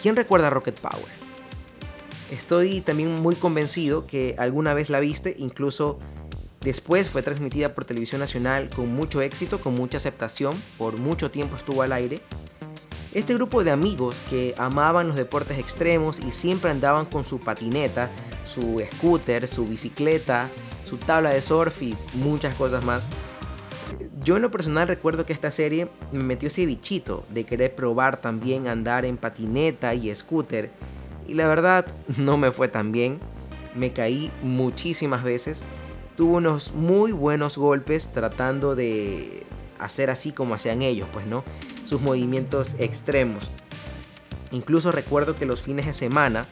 ¿Quién 0.00 0.16
recuerda 0.16 0.48
Rocket 0.48 0.80
Power? 0.80 1.19
Estoy 2.30 2.80
también 2.80 3.20
muy 3.20 3.34
convencido 3.34 4.06
que 4.06 4.36
alguna 4.38 4.72
vez 4.72 4.88
la 4.88 5.00
viste, 5.00 5.34
incluso 5.38 5.98
después 6.60 7.08
fue 7.10 7.22
transmitida 7.22 7.74
por 7.74 7.84
televisión 7.84 8.20
nacional 8.20 8.70
con 8.70 8.94
mucho 8.94 9.20
éxito, 9.20 9.60
con 9.60 9.74
mucha 9.74 9.96
aceptación, 9.96 10.54
por 10.78 10.96
mucho 10.96 11.32
tiempo 11.32 11.56
estuvo 11.56 11.82
al 11.82 11.92
aire. 11.92 12.20
Este 13.12 13.34
grupo 13.34 13.64
de 13.64 13.72
amigos 13.72 14.22
que 14.30 14.54
amaban 14.58 15.08
los 15.08 15.16
deportes 15.16 15.58
extremos 15.58 16.20
y 16.20 16.30
siempre 16.30 16.70
andaban 16.70 17.06
con 17.06 17.24
su 17.24 17.40
patineta, 17.40 18.08
su 18.46 18.80
scooter, 18.92 19.48
su 19.48 19.66
bicicleta, 19.66 20.48
su 20.84 20.98
tabla 20.98 21.30
de 21.30 21.42
surf 21.42 21.82
y 21.82 21.96
muchas 22.14 22.54
cosas 22.54 22.84
más. 22.84 23.08
Yo 24.22 24.36
en 24.36 24.42
lo 24.42 24.52
personal 24.52 24.86
recuerdo 24.86 25.26
que 25.26 25.32
esta 25.32 25.50
serie 25.50 25.88
me 26.12 26.22
metió 26.22 26.46
ese 26.46 26.64
bichito 26.66 27.24
de 27.30 27.44
querer 27.44 27.74
probar 27.74 28.20
también 28.20 28.68
andar 28.68 29.04
en 29.04 29.16
patineta 29.16 29.94
y 29.94 30.14
scooter 30.14 30.70
y 31.30 31.34
la 31.34 31.46
verdad 31.46 31.86
no 32.16 32.36
me 32.36 32.50
fue 32.50 32.68
tan 32.68 32.90
bien. 32.90 33.20
Me 33.74 33.92
caí 33.92 34.32
muchísimas 34.42 35.22
veces. 35.22 35.62
Tuve 36.16 36.38
unos 36.38 36.74
muy 36.74 37.12
buenos 37.12 37.56
golpes 37.56 38.12
tratando 38.12 38.74
de 38.74 39.46
hacer 39.78 40.10
así 40.10 40.32
como 40.32 40.54
hacían 40.54 40.82
ellos, 40.82 41.08
pues 41.12 41.26
no, 41.26 41.44
sus 41.86 42.00
movimientos 42.00 42.74
extremos. 42.78 43.50
Incluso 44.50 44.92
recuerdo 44.92 45.36
que 45.36 45.46
los 45.46 45.62
fines 45.62 45.86
de 45.86 45.92
semana 45.92 46.46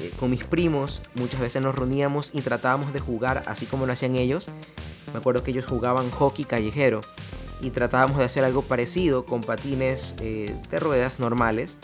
eh, 0.00 0.12
con 0.20 0.30
mis 0.30 0.44
primos 0.44 1.02
muchas 1.14 1.40
veces 1.40 1.62
nos 1.62 1.74
reuníamos 1.74 2.30
y 2.34 2.42
tratábamos 2.42 2.92
de 2.92 3.00
jugar 3.00 3.42
así 3.46 3.64
como 3.64 3.86
lo 3.86 3.94
hacían 3.94 4.14
ellos. 4.14 4.46
Me 5.12 5.18
acuerdo 5.18 5.42
que 5.42 5.50
ellos 5.50 5.64
jugaban 5.66 6.10
hockey 6.10 6.44
callejero 6.44 7.00
y 7.62 7.70
tratábamos 7.70 8.18
de 8.18 8.24
hacer 8.24 8.44
algo 8.44 8.62
parecido 8.62 9.24
con 9.24 9.40
patines 9.40 10.14
eh, 10.20 10.54
de 10.70 10.78
ruedas 10.78 11.18
normales 11.18 11.78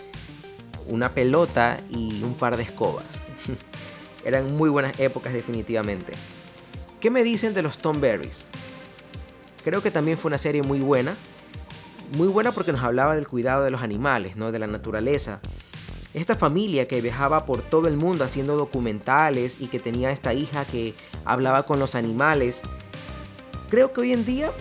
una 0.87 1.15
pelota 1.15 1.81
y 1.91 2.23
un 2.23 2.35
par 2.35 2.57
de 2.57 2.63
escobas. 2.63 3.07
Eran 4.25 4.57
muy 4.57 4.71
buenas 4.71 4.99
épocas 5.01 5.33
definitivamente. 5.33 6.13
¿Qué 7.01 7.11
me 7.11 7.25
dicen 7.25 7.55
de 7.55 7.63
los 7.63 7.79
Tom 7.79 8.01
Berries? 8.01 8.49
Creo 9.65 9.83
que 9.83 9.91
también 9.91 10.19
fue 10.19 10.29
una 10.29 10.39
serie 10.39 10.63
muy 10.63 10.81
buena. 10.81 11.17
Muy 12.17 12.29
buena 12.29 12.53
porque 12.53 12.73
nos 12.73 12.83
hablaba 12.83 13.15
del 13.15 13.27
cuidado 13.27 13.65
de 13.65 13.71
los 13.71 13.83
animales, 13.83 14.37
¿no? 14.37 14.53
de 14.53 14.59
la 14.59 14.67
naturaleza. 14.67 15.41
Esta 16.15 16.35
familia 16.35 16.87
que 16.87 17.01
viajaba 17.01 17.47
por 17.47 17.63
todo 17.63 17.89
el 17.89 17.97
mundo 17.97 18.25
haciendo 18.25 18.57
documentales 18.57 19.57
y 19.61 19.69
que 19.69 19.81
tenía 19.81 20.11
esta 20.11 20.35
hija 20.35 20.65
que 20.65 20.95
hablaba 21.25 21.63
con 21.63 21.79
los 21.79 21.95
animales. 21.95 22.61
Creo 23.71 23.93
que 23.93 24.03
hoy 24.03 24.13
en 24.13 24.27
día 24.27 24.53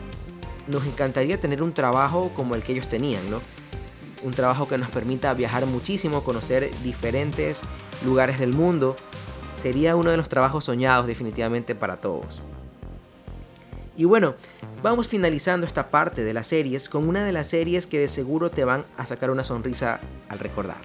nos 0.68 0.86
encantaría 0.86 1.40
tener 1.40 1.62
un 1.62 1.74
trabajo 1.74 2.32
como 2.36 2.56
el 2.56 2.64
que 2.64 2.72
ellos 2.72 2.88
tenían, 2.88 3.30
¿no? 3.30 3.42
Un 4.24 4.34
trabajo 4.34 4.68
que 4.68 4.78
nos 4.78 4.90
permita 4.90 5.34
viajar 5.34 5.66
muchísimo, 5.66 6.24
conocer 6.24 6.72
diferentes 6.84 7.62
lugares 8.06 8.40
del 8.40 8.54
mundo. 8.54 8.96
Sería 9.58 9.96
uno 9.96 10.12
de 10.12 10.18
los 10.18 10.30
trabajos 10.30 10.66
soñados 10.66 11.08
definitivamente 11.08 11.76
para 11.76 11.98
todos. 11.98 12.42
Y 13.98 14.06
bueno, 14.06 14.36
vamos 14.82 15.08
finalizando 15.08 15.68
esta 15.68 15.92
parte 15.92 16.24
de 16.24 16.34
las 16.34 16.48
series 16.48 16.90
con 16.90 17.08
una 17.08 17.26
de 17.26 17.32
las 17.34 17.48
series 17.48 17.88
que 17.88 18.00
de 18.00 18.08
seguro 18.08 18.50
te 18.50 18.64
van 18.64 18.86
a 18.98 19.06
sacar 19.06 19.30
una 19.30 19.44
sonrisa 19.44 20.00
al 20.30 20.40
recordarla. 20.40 20.82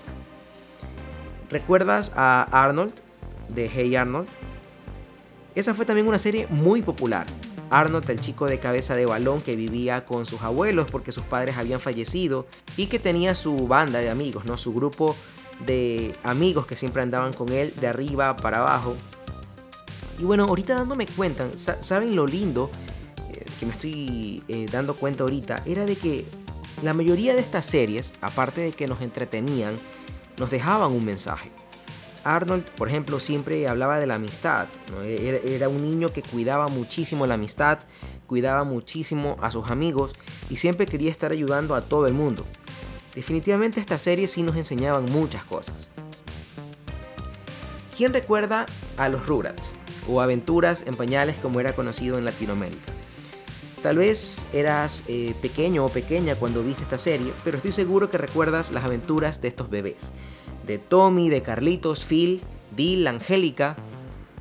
¿Recuerdas 1.48 2.12
a 2.16 2.42
Arnold 2.50 2.94
de 3.48 3.70
Hey 3.72 3.94
Arnold? 3.94 4.28
Esa 5.54 5.72
fue 5.72 5.86
también 5.86 6.08
una 6.08 6.18
serie 6.18 6.46
muy 6.48 6.82
popular. 6.82 7.26
Arnold, 7.70 8.08
el 8.10 8.20
chico 8.20 8.46
de 8.46 8.58
cabeza 8.58 8.94
de 8.94 9.06
balón 9.06 9.40
que 9.40 9.56
vivía 9.56 10.04
con 10.04 10.26
sus 10.26 10.42
abuelos 10.42 10.86
porque 10.90 11.12
sus 11.12 11.24
padres 11.24 11.56
habían 11.56 11.80
fallecido 11.80 12.46
y 12.76 12.86
que 12.86 12.98
tenía 12.98 13.34
su 13.34 13.66
banda 13.66 13.98
de 13.98 14.10
amigos, 14.10 14.44
¿no? 14.44 14.56
Su 14.56 14.72
grupo 14.72 15.16
de 15.64 16.14
amigos 16.22 16.66
que 16.66 16.76
siempre 16.76 17.02
andaban 17.02 17.32
con 17.32 17.48
él 17.50 17.72
de 17.80 17.88
arriba 17.88 18.36
para 18.36 18.58
abajo. 18.58 18.94
Y 20.18 20.24
bueno, 20.24 20.44
ahorita 20.44 20.74
dándome 20.74 21.06
cuenta, 21.06 21.48
¿saben 21.80 22.16
lo 22.16 22.26
lindo 22.26 22.70
eh, 23.32 23.44
que 23.58 23.66
me 23.66 23.72
estoy 23.72 24.42
eh, 24.48 24.66
dando 24.70 24.96
cuenta 24.96 25.24
ahorita? 25.24 25.62
Era 25.66 25.84
de 25.84 25.96
que 25.96 26.26
la 26.82 26.92
mayoría 26.92 27.34
de 27.34 27.40
estas 27.40 27.66
series, 27.66 28.12
aparte 28.20 28.60
de 28.60 28.72
que 28.72 28.86
nos 28.86 29.00
entretenían, 29.00 29.78
nos 30.38 30.50
dejaban 30.50 30.92
un 30.92 31.04
mensaje. 31.04 31.50
Arnold, 32.26 32.64
por 32.72 32.88
ejemplo, 32.88 33.20
siempre 33.20 33.68
hablaba 33.68 34.00
de 34.00 34.06
la 34.06 34.16
amistad. 34.16 34.66
Era, 35.04 35.68
un 35.68 35.82
niño 35.82 36.08
que 36.08 36.22
cuidaba 36.22 36.66
muchísimo 36.66 37.26
la 37.26 37.34
amistad, 37.34 37.78
cuidaba 38.26 38.64
muchísimo 38.64 39.36
a 39.40 39.52
sus 39.52 39.70
amigos 39.70 40.16
y 40.50 40.56
siempre 40.56 40.86
quería 40.86 41.10
estar 41.10 41.30
ayudando 41.30 41.76
a 41.76 41.82
todo 41.82 42.08
el 42.08 42.14
mundo. 42.14 42.44
Definitivamente 43.14 43.80
esta 43.80 43.98
serie 43.98 44.26
sí 44.26 44.42
nos 44.42 44.56
enseñaban 44.56 45.04
muchas 45.04 45.44
cosas. 45.44 45.88
¿Quién 47.96 48.12
recuerda 48.12 48.66
a 48.96 49.08
los 49.08 49.26
Rugrats 49.26 49.74
o 50.08 50.20
Aventuras 50.20 50.84
en 50.86 50.96
Pañales 50.96 51.36
como 51.36 51.60
era 51.60 51.74
conocido 51.74 52.18
en 52.18 52.24
Latinoamérica? 52.24 52.92
Tal 53.82 53.98
vez 53.98 54.46
eras 54.52 55.04
eh, 55.06 55.32
pequeño 55.40 55.84
o 55.84 55.88
pequeña 55.88 56.34
cuando 56.34 56.64
viste 56.64 56.82
esta 56.82 56.98
serie, 56.98 57.32
pero 57.44 57.58
estoy 57.58 57.70
seguro 57.70 58.10
que 58.10 58.18
recuerdas 58.18 58.72
las 58.72 58.84
aventuras 58.84 59.40
de 59.40 59.48
estos 59.48 59.70
bebés 59.70 60.10
de 60.66 60.78
Tommy, 60.78 61.28
de 61.28 61.42
Carlitos, 61.42 62.04
Phil, 62.04 62.42
Dil, 62.74 63.06
Angélica. 63.06 63.76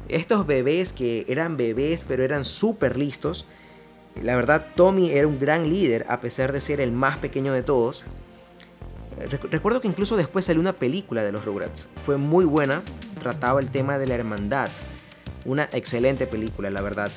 Estos 0.08 0.46
bebés 0.46 0.94
que 0.94 1.26
eran 1.28 1.58
bebés 1.58 2.04
pero 2.08 2.24
eran 2.24 2.44
súper 2.44 2.98
listos. 2.98 3.46
La 4.22 4.36
verdad, 4.36 4.68
Tommy 4.76 5.12
era 5.12 5.28
un 5.28 5.40
gran 5.40 5.70
líder 5.70 6.06
a 6.10 6.20
pesar 6.20 6.52
de 6.52 6.62
ser 6.62 6.80
el 6.80 6.92
más 6.92 7.18
pequeño 7.18 7.54
de 7.54 7.64
todos. 7.64 8.04
Recuerdo 9.50 9.82
que 9.82 9.88
incluso 9.88 10.18
después 10.18 10.46
salió 10.46 10.60
una 10.60 10.74
película 10.74 11.24
de 11.24 11.32
los 11.32 11.46
Rugrats. 11.46 11.90
Fue 12.04 12.18
muy 12.18 12.46
buena, 12.46 12.82
trataba 13.20 13.60
el 13.60 13.70
tema 13.70 13.98
de 13.98 14.08
la 14.08 14.16
hermandad. 14.16 14.70
Una 15.46 15.70
excelente 15.72 16.28
película, 16.28 16.70
la 16.70 16.82
verdad. 16.82 17.12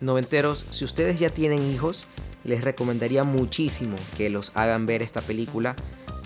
Noventeros, 0.00 0.66
si 0.70 0.84
ustedes 0.84 1.18
ya 1.18 1.30
tienen 1.30 1.62
hijos, 1.70 2.06
les 2.44 2.62
recomendaría 2.62 3.24
muchísimo 3.24 3.96
que 4.16 4.30
los 4.30 4.52
hagan 4.54 4.86
ver 4.86 5.02
esta 5.02 5.20
película 5.20 5.74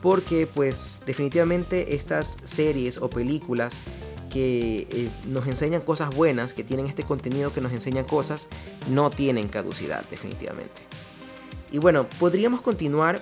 porque 0.02 0.46
pues 0.46 1.02
definitivamente 1.06 1.94
estas 1.94 2.38
series 2.44 2.98
o 2.98 3.10
películas 3.10 3.78
que 4.30 4.86
eh, 4.90 5.10
nos 5.26 5.46
enseñan 5.46 5.82
cosas 5.82 6.14
buenas, 6.14 6.54
que 6.54 6.64
tienen 6.64 6.86
este 6.86 7.02
contenido 7.02 7.52
que 7.52 7.60
nos 7.60 7.72
enseñan 7.72 8.04
cosas, 8.04 8.48
no 8.88 9.10
tienen 9.10 9.48
caducidad 9.48 10.04
definitivamente. 10.10 10.82
Y 11.72 11.78
bueno, 11.78 12.08
podríamos 12.18 12.60
continuar 12.60 13.20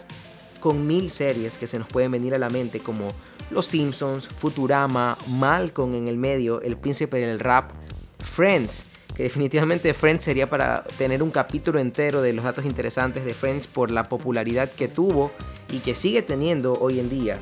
con 0.61 0.87
mil 0.87 1.11
series 1.11 1.58
que 1.58 1.66
se 1.66 1.78
nos 1.78 1.88
pueden 1.88 2.12
venir 2.12 2.35
a 2.35 2.38
la 2.38 2.50
mente 2.50 2.80
como 2.80 3.08
Los 3.50 3.66
Simpsons, 3.66 4.28
Futurama, 4.28 5.16
Malcolm 5.38 5.94
en 5.94 6.08
el 6.08 6.16
medio, 6.16 6.61
El 6.61 6.76
Príncipe 6.76 7.18
del 7.18 7.40
Rap, 7.40 7.73
Friends, 8.18 8.87
que 9.19 9.25
definitivamente 9.25 9.93
Friends 9.95 10.23
sería 10.23 10.49
para 10.49 10.85
tener 10.97 11.25
un 11.25 11.33
capítulo 11.33 11.81
entero 11.81 12.23
de 12.23 12.33
los 12.33 12.45
datos 12.45 12.65
interesantes 12.65 13.25
de 13.25 13.35
Friends 13.35 13.67
por 13.67 13.91
la 13.91 14.09
popularidad 14.09 14.71
que 14.71 14.87
tuvo 14.87 15.33
y 15.73 15.81
que 15.81 15.97
sigue 15.97 16.23
teniendo 16.23 16.75
hoy 16.75 17.01
en 17.01 17.11
día. 17.11 17.41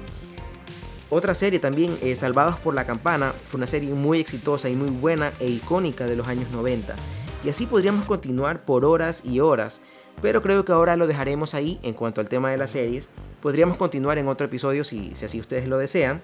Otra 1.11 1.35
serie 1.35 1.59
también, 1.59 1.95
eh, 2.00 2.16
Salvados 2.16 2.59
por 2.59 2.73
la 2.73 2.87
Campana, 2.87 3.35
fue 3.47 3.59
una 3.59 3.66
serie 3.66 3.92
muy 3.92 4.21
exitosa 4.21 4.71
y 4.71 4.75
muy 4.75 4.88
buena 4.88 5.35
e 5.38 5.49
icónica 5.49 6.06
de 6.06 6.16
los 6.16 6.28
años 6.28 6.50
90. 6.50 6.97
Y 7.45 7.50
así 7.50 7.66
podríamos 7.66 8.06
continuar 8.06 8.64
por 8.64 8.87
horas 8.87 9.23
y 9.23 9.40
horas, 9.40 9.83
pero 10.23 10.40
creo 10.40 10.64
que 10.64 10.73
ahora 10.73 10.97
lo 10.97 11.06
dejaremos 11.06 11.52
ahí 11.52 11.78
en 11.83 11.92
cuanto 11.92 12.23
al 12.23 12.30
tema 12.30 12.50
de 12.50 12.56
las 12.56 12.71
series. 12.71 13.11
Podríamos 13.42 13.76
continuar 13.76 14.16
en 14.16 14.28
otro 14.28 14.47
episodio 14.47 14.83
si, 14.83 15.14
si 15.14 15.26
así 15.26 15.38
ustedes 15.40 15.68
lo 15.68 15.76
desean. 15.76 16.23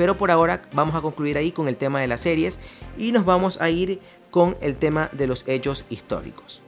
Pero 0.00 0.16
por 0.16 0.30
ahora 0.30 0.62
vamos 0.72 0.94
a 0.94 1.02
concluir 1.02 1.36
ahí 1.36 1.52
con 1.52 1.68
el 1.68 1.76
tema 1.76 2.00
de 2.00 2.08
las 2.08 2.22
series 2.22 2.58
y 2.96 3.12
nos 3.12 3.26
vamos 3.26 3.60
a 3.60 3.68
ir 3.68 4.00
con 4.30 4.56
el 4.62 4.78
tema 4.78 5.10
de 5.12 5.26
los 5.26 5.46
hechos 5.46 5.84
históricos. 5.90 6.62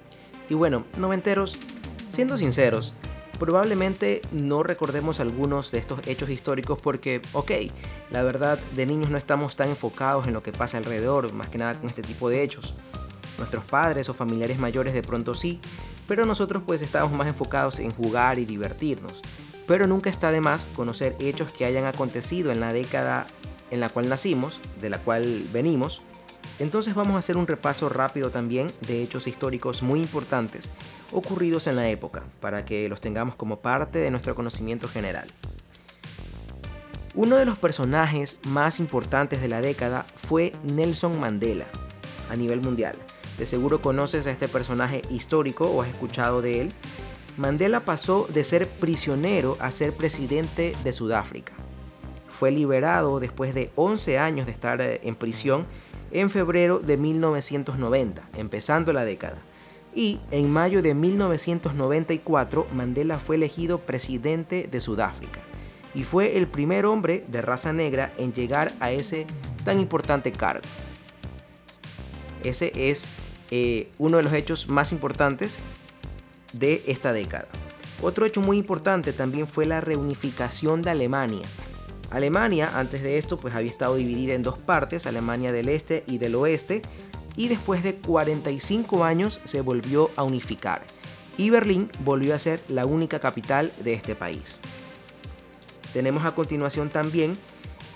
Y 0.51 0.55
bueno, 0.55 0.85
noventeros, 0.99 1.57
siendo 2.09 2.37
sinceros, 2.37 2.93
probablemente 3.39 4.21
no 4.33 4.63
recordemos 4.63 5.19
algunos 5.19 5.71
de 5.71 5.79
estos 5.79 6.07
hechos 6.07 6.29
históricos 6.29 6.79
porque, 6.83 7.23
ok, 7.33 7.53
la 8.11 8.23
verdad 8.23 8.59
de 8.77 8.85
niños 8.85 9.09
no 9.09 9.17
estamos 9.17 9.57
tan 9.57 9.71
enfocados 9.71 10.27
en 10.27 10.35
lo 10.35 10.43
que 10.43 10.53
pasa 10.53 10.77
alrededor, 10.77 11.33
más 11.33 11.49
que 11.49 11.57
nada 11.57 11.73
con 11.81 11.89
este 11.89 12.03
tipo 12.03 12.29
de 12.29 12.43
hechos. 12.43 12.75
Nuestros 13.39 13.65
padres 13.65 14.11
o 14.11 14.13
familiares 14.13 14.59
mayores 14.59 14.93
de 14.93 15.01
pronto 15.01 15.33
sí, 15.33 15.59
pero 16.07 16.27
nosotros 16.27 16.65
pues 16.67 16.83
estábamos 16.83 17.17
más 17.17 17.29
enfocados 17.29 17.79
en 17.79 17.93
jugar 17.93 18.39
y 18.39 18.45
divertirnos. 18.45 19.23
Pero 19.67 19.87
nunca 19.87 20.11
está 20.11 20.33
de 20.33 20.41
más 20.41 20.67
conocer 20.67 21.17
hechos 21.21 21.53
que 21.53 21.65
hayan 21.65 21.85
acontecido 21.85 22.53
en 22.53 22.61
la 22.61 22.73
década 22.73 23.27
en 23.71 23.81
la 23.81 23.89
cual 23.89 24.09
nacimos, 24.09 24.61
de 24.81 24.91
la 24.91 24.99
cual 24.99 25.45
venimos. 25.53 26.03
Entonces 26.59 26.95
vamos 26.95 27.17
a 27.17 27.19
hacer 27.19 27.37
un 27.37 27.47
repaso 27.47 27.89
rápido 27.89 28.31
también 28.31 28.71
de 28.87 29.03
hechos 29.03 29.27
históricos 29.27 29.83
muy 29.83 30.01
importantes 30.01 30.71
ocurridos 31.13 31.67
en 31.67 31.77
la 31.77 31.89
época, 31.89 32.23
para 32.41 32.65
que 32.65 32.89
los 32.89 33.01
tengamos 33.01 33.35
como 33.35 33.61
parte 33.61 33.99
de 33.99 34.11
nuestro 34.11 34.35
conocimiento 34.35 34.89
general. 34.89 35.29
Uno 37.15 37.37
de 37.37 37.45
los 37.45 37.59
personajes 37.59 38.39
más 38.47 38.81
importantes 38.81 39.43
de 39.43 39.49
la 39.49 39.61
década 39.61 40.07
fue 40.17 40.53
Nelson 40.65 41.21
Mandela, 41.21 41.67
a 42.31 42.37
nivel 42.37 42.63
mundial. 42.63 42.97
De 43.39 43.45
seguro 43.45 43.83
conoces 43.83 44.27
a 44.27 44.31
este 44.31 44.49
personaje 44.49 45.03
histórico 45.11 45.67
o 45.71 45.83
has 45.83 45.89
escuchado 45.89 46.41
de 46.41 46.63
él. 46.63 46.73
Mandela 47.37 47.81
pasó 47.81 48.29
de 48.33 48.45
ser 48.45 48.69
prisionero 48.69 49.57
a 49.59 49.71
ser 49.71 49.93
presidente 49.95 50.75
de 50.85 50.93
Sudáfrica. 50.93 51.55
Fue 52.29 52.51
liberado 52.51 53.21
después 53.21 53.55
de 53.55 53.71
11 53.77 54.19
años 54.19 54.47
de 54.47 54.53
estar 54.53 54.81
eh, 54.81 55.01
en 55.03 55.15
prisión 55.15 55.67
en 56.11 56.29
febrero 56.29 56.79
de 56.79 56.99
1990, 56.99 58.23
empezando 58.37 58.93
la 58.93 59.05
década. 59.05 59.39
Y 59.95 60.21
en 60.31 60.51
mayo 60.51 60.83
de 60.83 60.95
1994 60.95 62.67
Mandela 62.73 63.19
fue 63.19 63.37
elegido 63.37 63.79
presidente 63.79 64.69
de 64.71 64.81
Sudáfrica 64.81 65.41
y 65.95 66.05
fue 66.05 66.39
el 66.39 66.49
primer 66.49 66.87
hombre 66.87 67.25
de 67.29 67.43
raza 67.43 67.73
negra 67.73 68.13
en 68.17 68.33
llegar 68.33 68.73
a 68.81 68.91
ese 68.91 69.27
tan 69.65 69.79
importante 69.79 70.33
cargo. 70.33 70.63
Ese 72.43 72.73
es 72.75 73.09
eh, 73.51 73.91
uno 73.99 74.17
de 74.17 74.23
los 74.23 74.33
hechos 74.33 74.69
más 74.69 74.93
importantes 74.93 75.61
de 76.53 76.83
esta 76.87 77.13
década. 77.13 77.49
Otro 78.03 78.27
hecho 78.27 78.41
muy 78.41 78.59
importante 78.59 79.13
también 79.13 79.47
fue 79.47 79.65
la 79.65 79.81
reunificación 79.81 80.83
de 80.83 80.91
Alemania. 80.91 81.47
Alemania 82.11 82.71
antes 82.75 83.03
de 83.03 83.17
esto 83.17 83.37
pues 83.37 83.55
había 83.55 83.71
estado 83.71 83.95
dividida 83.95 84.35
en 84.35 84.43
dos 84.43 84.59
partes, 84.59 85.07
Alemania 85.07 85.53
del 85.53 85.69
Este 85.69 86.05
y 86.07 86.19
del 86.19 86.35
Oeste, 86.35 86.83
y 87.37 87.49
después 87.49 87.83
de 87.83 87.95
45 87.97 89.05
años 89.05 89.41
se 89.45 89.61
volvió 89.61 90.11
a 90.17 90.23
unificar. 90.23 90.83
Y 91.39 91.51
Berlín 91.51 91.91
volvió 92.01 92.35
a 92.35 92.39
ser 92.39 92.61
la 92.69 92.85
única 92.85 93.19
capital 93.21 93.73
de 93.83 93.95
este 93.95 94.15
país. 94.15 94.61
Tenemos 95.93 96.25
a 96.27 96.35
continuación 96.35 96.91
también 96.91 97.39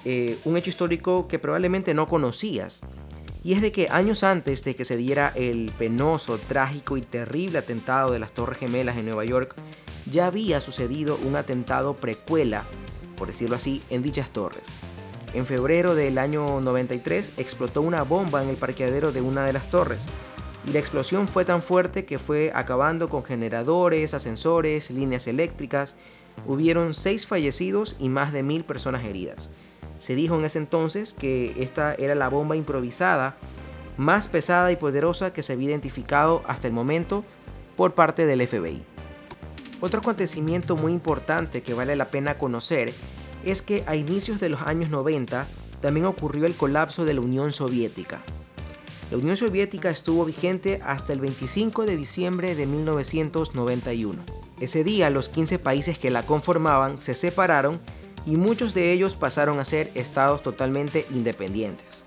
eh, 0.05 0.39
un 0.45 0.57
hecho 0.57 0.71
histórico 0.71 1.29
que 1.29 1.39
probablemente 1.39 1.93
no 1.93 2.09
conocías, 2.09 2.83
y 3.47 3.53
es 3.53 3.63
de 3.63 3.71
que 3.71 3.87
años 3.93 4.25
antes 4.25 4.65
de 4.65 4.75
que 4.75 4.85
se 4.85 4.97
diera 4.97 5.33
el 5.37 5.71
penoso, 5.79 6.37
trágico 6.37 6.97
y 6.97 7.03
terrible 7.03 7.59
atentado 7.59 8.11
de 8.11 8.19
las 8.19 8.33
Torres 8.33 8.59
Gemelas 8.59 8.97
en 8.97 9.07
Nueva 9.07 9.25
York, 9.25 9.55
ya 10.11 10.27
había 10.27 10.61
sucedido 10.61 11.17
un 11.25 11.37
atentado 11.37 11.95
precuela, 11.95 12.65
por 13.17 13.29
decirlo 13.29 13.55
así, 13.55 13.83
en 13.89 14.03
dichas 14.03 14.31
torres. 14.31 14.65
En 15.33 15.47
febrero 15.47 15.95
del 15.95 16.19
año 16.19 16.61
93 16.61 17.35
explotó 17.37 17.83
una 17.83 18.03
bomba 18.03 18.43
en 18.43 18.49
el 18.49 18.57
parqueadero 18.57 19.13
de 19.13 19.21
una 19.21 19.47
de 19.47 19.53
las 19.53 19.71
torres, 19.71 20.07
y 20.67 20.73
la 20.73 20.81
explosión 20.81 21.29
fue 21.29 21.45
tan 21.45 21.63
fuerte 21.63 22.05
que 22.05 22.19
fue 22.19 22.51
acabando 22.53 23.09
con 23.09 23.23
generadores, 23.23 24.13
ascensores, 24.13 24.91
líneas 24.91 25.29
eléctricas. 25.29 25.95
Hubieron 26.49 26.95
seis 26.95 27.29
fallecidos 27.29 27.95
y 28.01 28.09
más 28.09 28.33
de 28.33 28.43
mil 28.43 28.65
personas 28.65 29.05
heridas. 29.05 29.53
Se 29.99 30.15
dijo 30.15 30.37
en 30.37 30.45
ese 30.45 30.59
entonces 30.59 31.15
que 31.15 31.55
esta 31.59 31.95
era 31.95 32.15
la 32.15 32.29
bomba 32.29 32.57
improvisada 32.57 33.37
más 33.97 34.29
pesada 34.29 34.71
y 34.73 34.77
poderosa 34.77 35.33
que 35.33 35.43
se 35.43 35.55
había 35.55 35.71
identificado 35.71 36.43
hasta 36.47 36.67
el 36.67 36.75
momento 36.75 37.25
por 37.77 37.95
parte 37.95 38.27
del 38.27 38.47
FBI. 38.47 38.83
Otro 39.81 40.01
acontecimiento 40.01 40.77
muy 40.77 40.93
importante 40.93 41.63
que 41.63 41.75
vale 41.75 41.97
la 41.97 42.11
pena 42.11 42.39
conocer 42.39 42.93
es 43.45 43.63
que 43.63 43.85
a 43.87 43.97
inicios 43.97 44.41
de 44.41 44.49
los 44.49 44.63
años 44.63 44.91
90 44.91 45.47
también 45.81 46.07
ocurrió 46.07 46.47
el 46.47 46.55
colapso 46.55 47.05
de 47.05 47.15
la 47.15 47.21
Unión 47.21 47.53
Soviética. 47.53 48.23
La 49.11 49.19
Unión 49.19 49.37
Soviética 49.37 49.89
estuvo 49.89 50.25
vigente 50.25 50.81
hasta 50.85 51.13
el 51.13 51.21
25 51.21 51.87
de 51.87 51.97
diciembre 51.97 52.55
de 52.55 52.67
1991. 52.67 54.23
Ese 54.61 54.83
día 54.83 55.11
los 55.11 55.29
15 55.29 55.59
países 55.59 55.99
que 55.99 56.11
la 56.11 56.25
conformaban 56.25 56.99
se 56.99 57.15
separaron 57.15 57.79
y 58.27 58.37
muchos 58.37 58.75
de 58.75 58.93
ellos 58.93 59.17
pasaron 59.17 59.61
a 59.61 59.65
ser 59.65 59.91
estados 59.95 60.43
totalmente 60.43 61.07
independientes. 61.11 62.05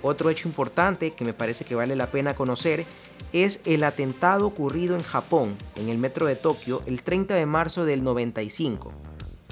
Otro 0.00 0.30
hecho 0.30 0.48
importante 0.48 1.10
que 1.10 1.24
me 1.24 1.32
parece 1.32 1.64
que 1.64 1.74
vale 1.74 1.96
la 1.96 2.10
pena 2.10 2.36
conocer 2.36 2.86
es 3.32 3.60
el 3.66 3.82
atentado 3.82 4.46
ocurrido 4.46 4.94
en 4.94 5.02
Japón, 5.02 5.56
en 5.74 5.88
el 5.88 5.98
metro 5.98 6.26
de 6.26 6.36
Tokio, 6.36 6.82
el 6.86 7.02
30 7.02 7.34
de 7.34 7.46
marzo 7.46 7.84
del 7.84 8.04
95. 8.04 8.92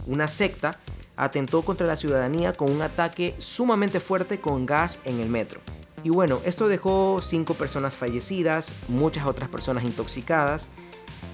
Una 0.06 0.28
secta 0.28 0.78
atentó 1.16 1.62
contra 1.62 1.86
la 1.86 1.96
ciudadanía 1.96 2.52
con 2.52 2.70
un 2.70 2.82
ataque 2.82 3.34
sumamente 3.38 3.98
fuerte 3.98 4.40
con 4.40 4.66
gas 4.66 5.00
en 5.04 5.18
el 5.18 5.28
metro. 5.28 5.60
Y 6.04 6.10
bueno, 6.10 6.40
esto 6.44 6.68
dejó 6.68 7.20
cinco 7.20 7.54
personas 7.54 7.96
fallecidas, 7.96 8.72
muchas 8.86 9.26
otras 9.26 9.48
personas 9.48 9.82
intoxicadas. 9.82 10.68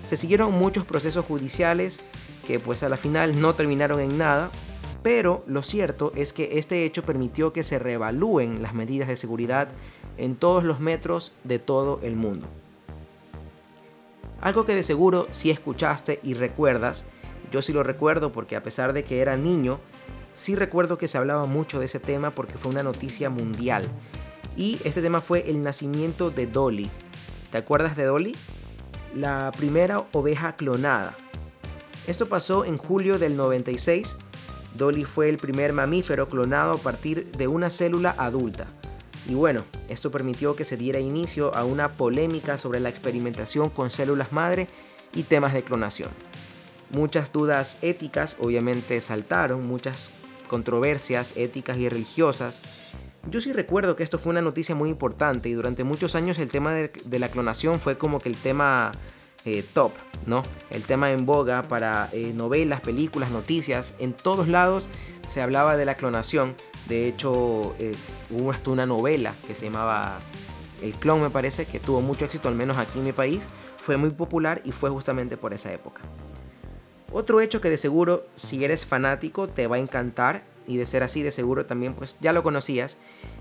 Se 0.02 0.16
siguieron 0.16 0.52
muchos 0.52 0.86
procesos 0.86 1.26
judiciales 1.26 2.00
que 2.46 2.60
pues 2.60 2.82
a 2.82 2.88
la 2.88 2.96
final 2.96 3.40
no 3.40 3.54
terminaron 3.54 4.00
en 4.00 4.18
nada, 4.18 4.50
pero 5.02 5.42
lo 5.46 5.62
cierto 5.62 6.12
es 6.14 6.32
que 6.32 6.58
este 6.58 6.84
hecho 6.84 7.04
permitió 7.04 7.52
que 7.52 7.62
se 7.62 7.78
reevalúen 7.78 8.62
las 8.62 8.74
medidas 8.74 9.08
de 9.08 9.16
seguridad 9.16 9.68
en 10.16 10.36
todos 10.36 10.64
los 10.64 10.80
metros 10.80 11.34
de 11.44 11.58
todo 11.58 12.00
el 12.02 12.16
mundo. 12.16 12.46
Algo 14.40 14.64
que 14.64 14.74
de 14.74 14.82
seguro 14.82 15.28
si 15.30 15.50
escuchaste 15.50 16.20
y 16.22 16.34
recuerdas, 16.34 17.04
yo 17.50 17.62
sí 17.62 17.72
lo 17.72 17.82
recuerdo 17.82 18.32
porque 18.32 18.56
a 18.56 18.62
pesar 18.62 18.92
de 18.92 19.04
que 19.04 19.20
era 19.20 19.36
niño, 19.36 19.80
sí 20.32 20.54
recuerdo 20.56 20.98
que 20.98 21.08
se 21.08 21.18
hablaba 21.18 21.46
mucho 21.46 21.78
de 21.78 21.86
ese 21.86 22.00
tema 22.00 22.34
porque 22.34 22.58
fue 22.58 22.72
una 22.72 22.82
noticia 22.82 23.30
mundial. 23.30 23.84
Y 24.56 24.80
este 24.84 25.00
tema 25.00 25.20
fue 25.20 25.48
el 25.48 25.62
nacimiento 25.62 26.30
de 26.30 26.46
Dolly. 26.46 26.90
¿Te 27.50 27.58
acuerdas 27.58 27.96
de 27.96 28.04
Dolly? 28.04 28.36
La 29.14 29.52
primera 29.56 30.04
oveja 30.12 30.56
clonada. 30.56 31.16
Esto 32.06 32.28
pasó 32.28 32.64
en 32.64 32.78
julio 32.78 33.18
del 33.18 33.36
96. 33.36 34.16
Dolly 34.76 35.04
fue 35.04 35.28
el 35.28 35.36
primer 35.36 35.72
mamífero 35.72 36.28
clonado 36.28 36.72
a 36.72 36.78
partir 36.78 37.30
de 37.32 37.46
una 37.46 37.70
célula 37.70 38.14
adulta. 38.18 38.66
Y 39.28 39.34
bueno, 39.34 39.64
esto 39.88 40.10
permitió 40.10 40.56
que 40.56 40.64
se 40.64 40.76
diera 40.76 40.98
inicio 40.98 41.54
a 41.54 41.64
una 41.64 41.92
polémica 41.92 42.58
sobre 42.58 42.80
la 42.80 42.88
experimentación 42.88 43.70
con 43.70 43.90
células 43.90 44.32
madre 44.32 44.66
y 45.14 45.22
temas 45.22 45.52
de 45.52 45.62
clonación. 45.62 46.10
Muchas 46.90 47.32
dudas 47.32 47.78
éticas 47.82 48.36
obviamente 48.40 49.00
saltaron, 49.00 49.66
muchas 49.66 50.10
controversias 50.48 51.34
éticas 51.36 51.76
y 51.76 51.88
religiosas. 51.88 52.96
Yo 53.30 53.40
sí 53.40 53.52
recuerdo 53.52 53.94
que 53.94 54.02
esto 54.02 54.18
fue 54.18 54.30
una 54.30 54.42
noticia 54.42 54.74
muy 54.74 54.90
importante 54.90 55.48
y 55.48 55.52
durante 55.52 55.84
muchos 55.84 56.16
años 56.16 56.40
el 56.40 56.50
tema 56.50 56.74
de, 56.74 56.88
de 57.04 57.18
la 57.20 57.30
clonación 57.30 57.78
fue 57.78 57.96
como 57.96 58.18
que 58.18 58.28
el 58.28 58.36
tema 58.36 58.90
eh, 59.44 59.64
top, 59.72 59.90
¿no? 60.24 60.44
El 60.70 60.84
tema 60.84 61.10
en 61.10 61.26
boga 61.26 61.64
para 61.64 62.08
eh, 62.12 62.32
novelas, 62.32 62.80
películas, 62.80 63.32
noticias, 63.32 63.96
en 63.98 64.12
todos 64.12 64.46
lados 64.46 64.88
se 65.26 65.42
hablaba 65.42 65.76
de 65.76 65.84
la 65.84 65.96
clonación. 65.96 66.54
De 66.88 67.08
hecho, 67.08 67.74
eh, 67.80 67.96
hubo 68.30 68.52
hasta 68.52 68.70
una 68.70 68.86
novela 68.86 69.34
que 69.48 69.56
se 69.56 69.64
llamaba 69.64 70.20
El 70.80 70.92
clon, 70.92 71.22
me 71.22 71.30
parece, 71.30 71.66
que 71.66 71.80
tuvo 71.80 72.00
mucho 72.00 72.24
éxito, 72.24 72.48
al 72.48 72.54
menos 72.54 72.76
aquí 72.76 73.00
en 73.00 73.04
mi 73.04 73.12
país. 73.12 73.48
Fue 73.78 73.96
muy 73.96 74.10
popular 74.10 74.62
y 74.64 74.70
fue 74.70 74.90
justamente 74.90 75.36
por 75.36 75.52
esa 75.52 75.72
época. 75.72 76.02
Otro 77.10 77.40
hecho 77.40 77.60
que 77.60 77.68
de 77.68 77.76
seguro, 77.76 78.24
si 78.36 78.62
eres 78.64 78.86
fanático, 78.86 79.48
te 79.48 79.66
va 79.66 79.74
a 79.74 79.80
encantar, 79.80 80.44
y 80.68 80.76
de 80.76 80.86
ser 80.86 81.02
así, 81.02 81.22
de 81.22 81.32
seguro 81.32 81.66
también, 81.66 81.94
pues 81.94 82.16
ya 82.20 82.32
lo 82.32 82.44
conocías, 82.44 82.96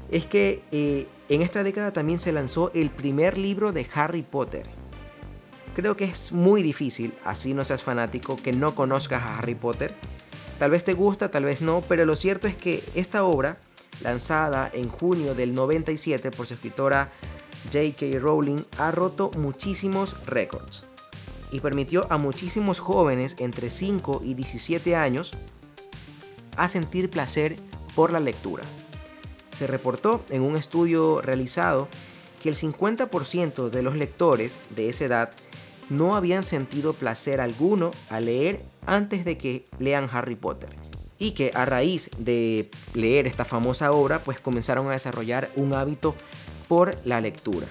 es 0.10 0.26
que 0.26 1.08
en 1.30 1.42
esta 1.44 1.64
década 1.64 1.94
también 1.94 2.20
se 2.20 2.32
lanzó 2.32 2.72
el 2.74 2.90
primer 2.90 3.38
libro 3.38 3.72
de 3.72 3.88
Harry 3.94 4.24
Potter 4.24 4.81
Creo 5.76 5.96
que 5.96 6.06
es 6.06 6.32
muy 6.32 6.64
difícil, 6.64 7.14
así 7.24 7.54
no 7.54 7.64
seas 7.64 7.84
fanático, 7.84 8.36
que 8.36 8.52
no 8.52 8.76
conozcas 8.76 9.24
a 9.24 9.38
Harry 9.38 9.56
Potter. 9.56 9.96
Tal 10.60 10.72
vez 10.72 10.84
te 10.84 10.94
gusta, 10.94 11.32
tal 11.32 11.46
vez 11.46 11.62
no, 11.62 11.82
pero 11.88 12.06
lo 12.06 12.16
cierto 12.16 12.48
es 12.48 12.56
que 12.56 12.84
esta 12.94 13.24
obra, 13.24 13.58
lanzada 14.02 14.70
en 14.74 14.90
junio 14.90 15.34
del 15.34 15.56
97 15.56 16.30
por 16.32 16.46
su 16.46 16.56
escritora 16.56 17.12
J.K. 17.72 18.20
Rowling, 18.20 18.64
ha 18.78 18.92
roto 18.92 19.32
muchísimos 19.38 20.18
récords 20.26 20.84
y 21.52 21.60
permitió 21.60 22.06
a 22.12 22.18
muchísimos 22.18 22.80
jóvenes 22.80 23.36
entre 23.40 23.70
5 23.70 24.22
y 24.24 24.34
17 24.34 24.96
años 24.96 25.32
a 26.58 26.68
sentir 26.68 27.10
placer 27.10 27.56
por 27.96 28.12
la 28.12 28.20
lectura. 28.20 28.64
Se 29.54 29.68
reportó 29.68 30.24
en 30.30 30.42
un 30.42 30.56
estudio 30.56 31.22
realizado 31.22 31.88
que 32.42 32.50
el 32.50 32.56
50% 32.56 33.70
de 33.70 33.82
los 33.84 33.96
lectores 33.96 34.60
de 34.76 34.90
esa 34.90 35.06
edad 35.06 35.32
no 35.90 36.16
habían 36.16 36.44
sentido 36.44 36.94
placer 36.94 37.42
alguno 37.42 37.92
al 38.10 38.26
leer 38.26 38.62
antes 38.86 39.26
de 39.26 39.38
que 39.38 39.68
lean 39.80 40.10
Harry 40.12 40.36
Potter. 40.36 40.76
Y 41.20 41.32
que 41.32 41.52
a 41.54 41.66
raíz 41.66 42.10
de 42.18 42.72
leer 42.94 43.28
esta 43.28 43.46
famosa 43.46 43.92
obra, 43.92 44.24
pues 44.24 44.40
comenzaron 44.40 44.88
a 44.88 44.94
desarrollar 44.94 45.52
un 45.56 45.76
hábito 45.76 46.16
por 46.68 46.98
la 47.06 47.22
lectura. 47.22 47.68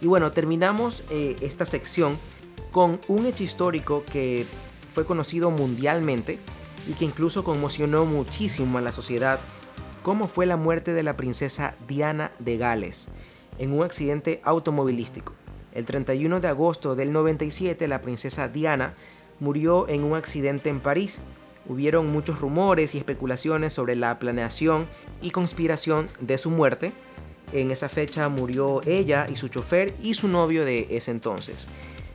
Y 0.00 0.06
bueno, 0.06 0.30
terminamos 0.30 1.02
eh, 1.10 1.36
esta 1.40 1.64
sección 1.64 2.18
con 2.70 3.00
un 3.08 3.26
hecho 3.26 3.42
histórico 3.42 4.04
que 4.04 4.46
fue 4.92 5.06
conocido 5.06 5.50
mundialmente 5.50 6.38
y 6.88 6.92
que 6.92 7.04
incluso 7.04 7.42
conmocionó 7.42 8.04
muchísimo 8.04 8.78
a 8.78 8.82
la 8.82 8.92
sociedad, 8.92 9.40
como 10.02 10.28
fue 10.28 10.46
la 10.46 10.56
muerte 10.56 10.92
de 10.92 11.02
la 11.02 11.16
princesa 11.16 11.74
Diana 11.88 12.32
de 12.38 12.56
Gales 12.56 13.08
en 13.58 13.72
un 13.72 13.82
accidente 13.82 14.40
automovilístico. 14.44 15.32
El 15.76 15.84
31 15.84 16.40
de 16.40 16.48
agosto 16.48 16.96
del 16.96 17.12
97, 17.12 17.86
la 17.86 18.00
princesa 18.00 18.48
Diana 18.48 18.94
murió 19.40 19.86
en 19.90 20.04
un 20.04 20.16
accidente 20.16 20.70
en 20.70 20.80
París. 20.80 21.20
Hubieron 21.68 22.10
muchos 22.10 22.40
rumores 22.40 22.94
y 22.94 22.98
especulaciones 22.98 23.74
sobre 23.74 23.94
la 23.94 24.18
planeación 24.18 24.86
y 25.20 25.32
conspiración 25.32 26.08
de 26.18 26.38
su 26.38 26.50
muerte. 26.50 26.94
En 27.52 27.70
esa 27.70 27.90
fecha 27.90 28.30
murió 28.30 28.80
ella 28.86 29.26
y 29.30 29.36
su 29.36 29.48
chofer 29.48 29.92
y 30.02 30.14
su 30.14 30.28
novio 30.28 30.64
de 30.64 30.86
ese 30.92 31.10
entonces. 31.10 31.68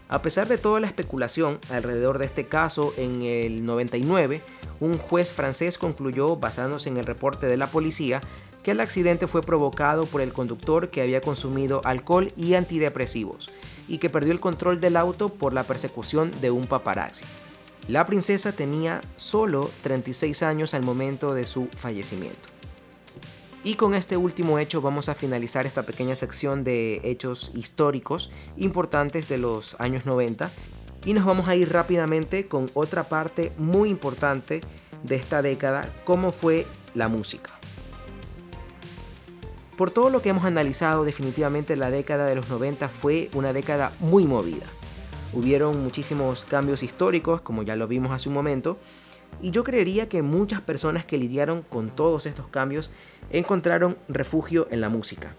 A 0.10 0.24
pesar 0.24 0.48
de 0.48 0.58
toda 0.58 0.80
la 0.80 0.88
especulación 0.88 1.60
alrededor 1.70 2.18
de 2.18 2.26
este 2.26 2.48
caso, 2.48 2.96
en 2.98 3.22
el 3.22 3.64
99, 3.64 4.42
un 4.80 4.98
juez 4.98 5.32
francés 5.34 5.78
concluyó, 5.78 6.36
basándose 6.36 6.90
en 6.90 6.98
el 6.98 7.06
reporte 7.06 7.46
de 7.46 7.58
la 7.58 7.68
policía, 7.68 8.22
que 8.64 8.72
el 8.72 8.80
accidente 8.80 9.28
fue 9.28 9.42
provocado 9.42 10.06
por 10.06 10.22
el 10.22 10.34
conductor 10.34 10.90
que 10.90 11.02
había 11.02 11.22
consumido 11.22 11.82
alcohol 11.84 12.32
y 12.36 12.54
antidepresivos 12.54 13.50
y 13.88 13.98
que 13.98 14.10
perdió 14.10 14.32
el 14.32 14.40
control 14.40 14.80
del 14.80 14.98
auto 14.98 15.30
por 15.30 15.54
la 15.54 15.64
persecución 15.64 16.32
de 16.42 16.52
un 16.52 16.66
paparazzi. 16.66 17.26
La 17.88 18.06
princesa 18.06 18.52
tenía 18.52 19.02
solo 19.16 19.70
36 19.82 20.44
años 20.44 20.74
al 20.74 20.84
momento 20.84 21.34
de 21.34 21.46
su 21.46 21.68
fallecimiento. 21.76 22.50
Y 23.64 23.76
con 23.76 23.94
este 23.94 24.18
último 24.18 24.60
hecho 24.60 24.82
vamos 24.82 25.10
a 25.10 25.14
finalizar 25.14 25.66
esta 25.66 25.84
pequeña 25.84 26.16
sección 26.16 26.64
de 26.64 27.02
hechos 27.04 27.52
históricos 27.54 28.32
importantes 28.58 29.28
de 29.28 29.38
los 29.38 29.76
años 29.80 30.06
90 30.06 30.50
y 31.06 31.14
nos 31.14 31.26
vamos 31.26 31.48
a 31.48 31.56
ir 31.56 31.72
rápidamente 31.72 32.48
con 32.48 32.70
otra 32.74 33.08
parte 33.10 33.52
muy 33.58 33.90
importante 33.90 34.62
de 35.04 35.16
esta 35.16 35.42
década, 35.42 35.92
como 36.06 36.32
fue 36.32 36.66
la 36.94 37.08
música. 37.08 37.52
Por 39.82 39.90
todo 39.90 40.12
lo 40.12 40.22
que 40.22 40.30
hemos 40.30 40.46
analizado, 40.46 41.04
definitivamente 41.04 41.76
la 41.76 41.90
década 41.90 42.28
de 42.28 42.36
los 42.36 42.48
90 42.50 42.88
fue 42.88 43.32
una 43.34 43.52
década 43.52 43.92
muy 44.00 44.28
movida. 44.28 44.68
Hubieron 45.34 45.82
muchísimos 45.82 46.46
cambios 46.46 46.84
históricos, 46.84 47.42
como 47.42 47.64
ya 47.64 47.76
lo 47.76 47.88
vimos 47.88 48.12
hace 48.12 48.30
un 48.30 48.36
momento, 48.36 48.78
y 49.42 49.50
yo 49.50 49.64
creería 49.64 50.08
que 50.08 50.22
muchas 50.22 50.62
personas 50.62 51.04
que 51.04 51.18
lidiaron 51.18 51.64
con 51.64 51.90
todos 51.90 52.28
estos 52.28 52.46
cambios 52.46 52.92
encontraron 53.32 53.98
refugio 54.08 54.68
en 54.70 54.82
la 54.82 54.90
música. 54.90 55.34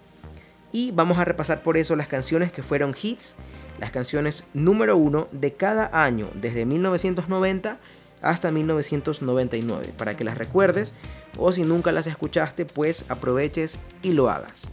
Y 0.73 0.91
vamos 0.91 1.19
a 1.19 1.25
repasar 1.25 1.63
por 1.63 1.77
eso 1.77 1.95
las 1.95 2.09
canciones 2.09 2.51
que 2.51 2.65
fueron 2.65 2.97
hits, 3.01 3.37
las 3.79 3.93
canciones 3.93 4.43
número 4.55 4.97
uno 4.97 5.29
de 5.31 5.53
cada 5.53 5.89
año, 5.93 6.29
desde 6.35 6.67
1990 6.67 7.79
hasta 8.23 8.51
1999, 8.51 9.95
para 9.97 10.17
que 10.17 10.25
las 10.25 10.37
recuerdes 10.37 10.95
o 11.39 11.53
si 11.53 11.63
nunca 11.63 11.93
las 11.93 12.07
escuchaste, 12.07 12.65
pues 12.65 13.05
aproveches 13.09 13.79
y 14.03 14.13
lo 14.13 14.31
hagas. 14.31 14.69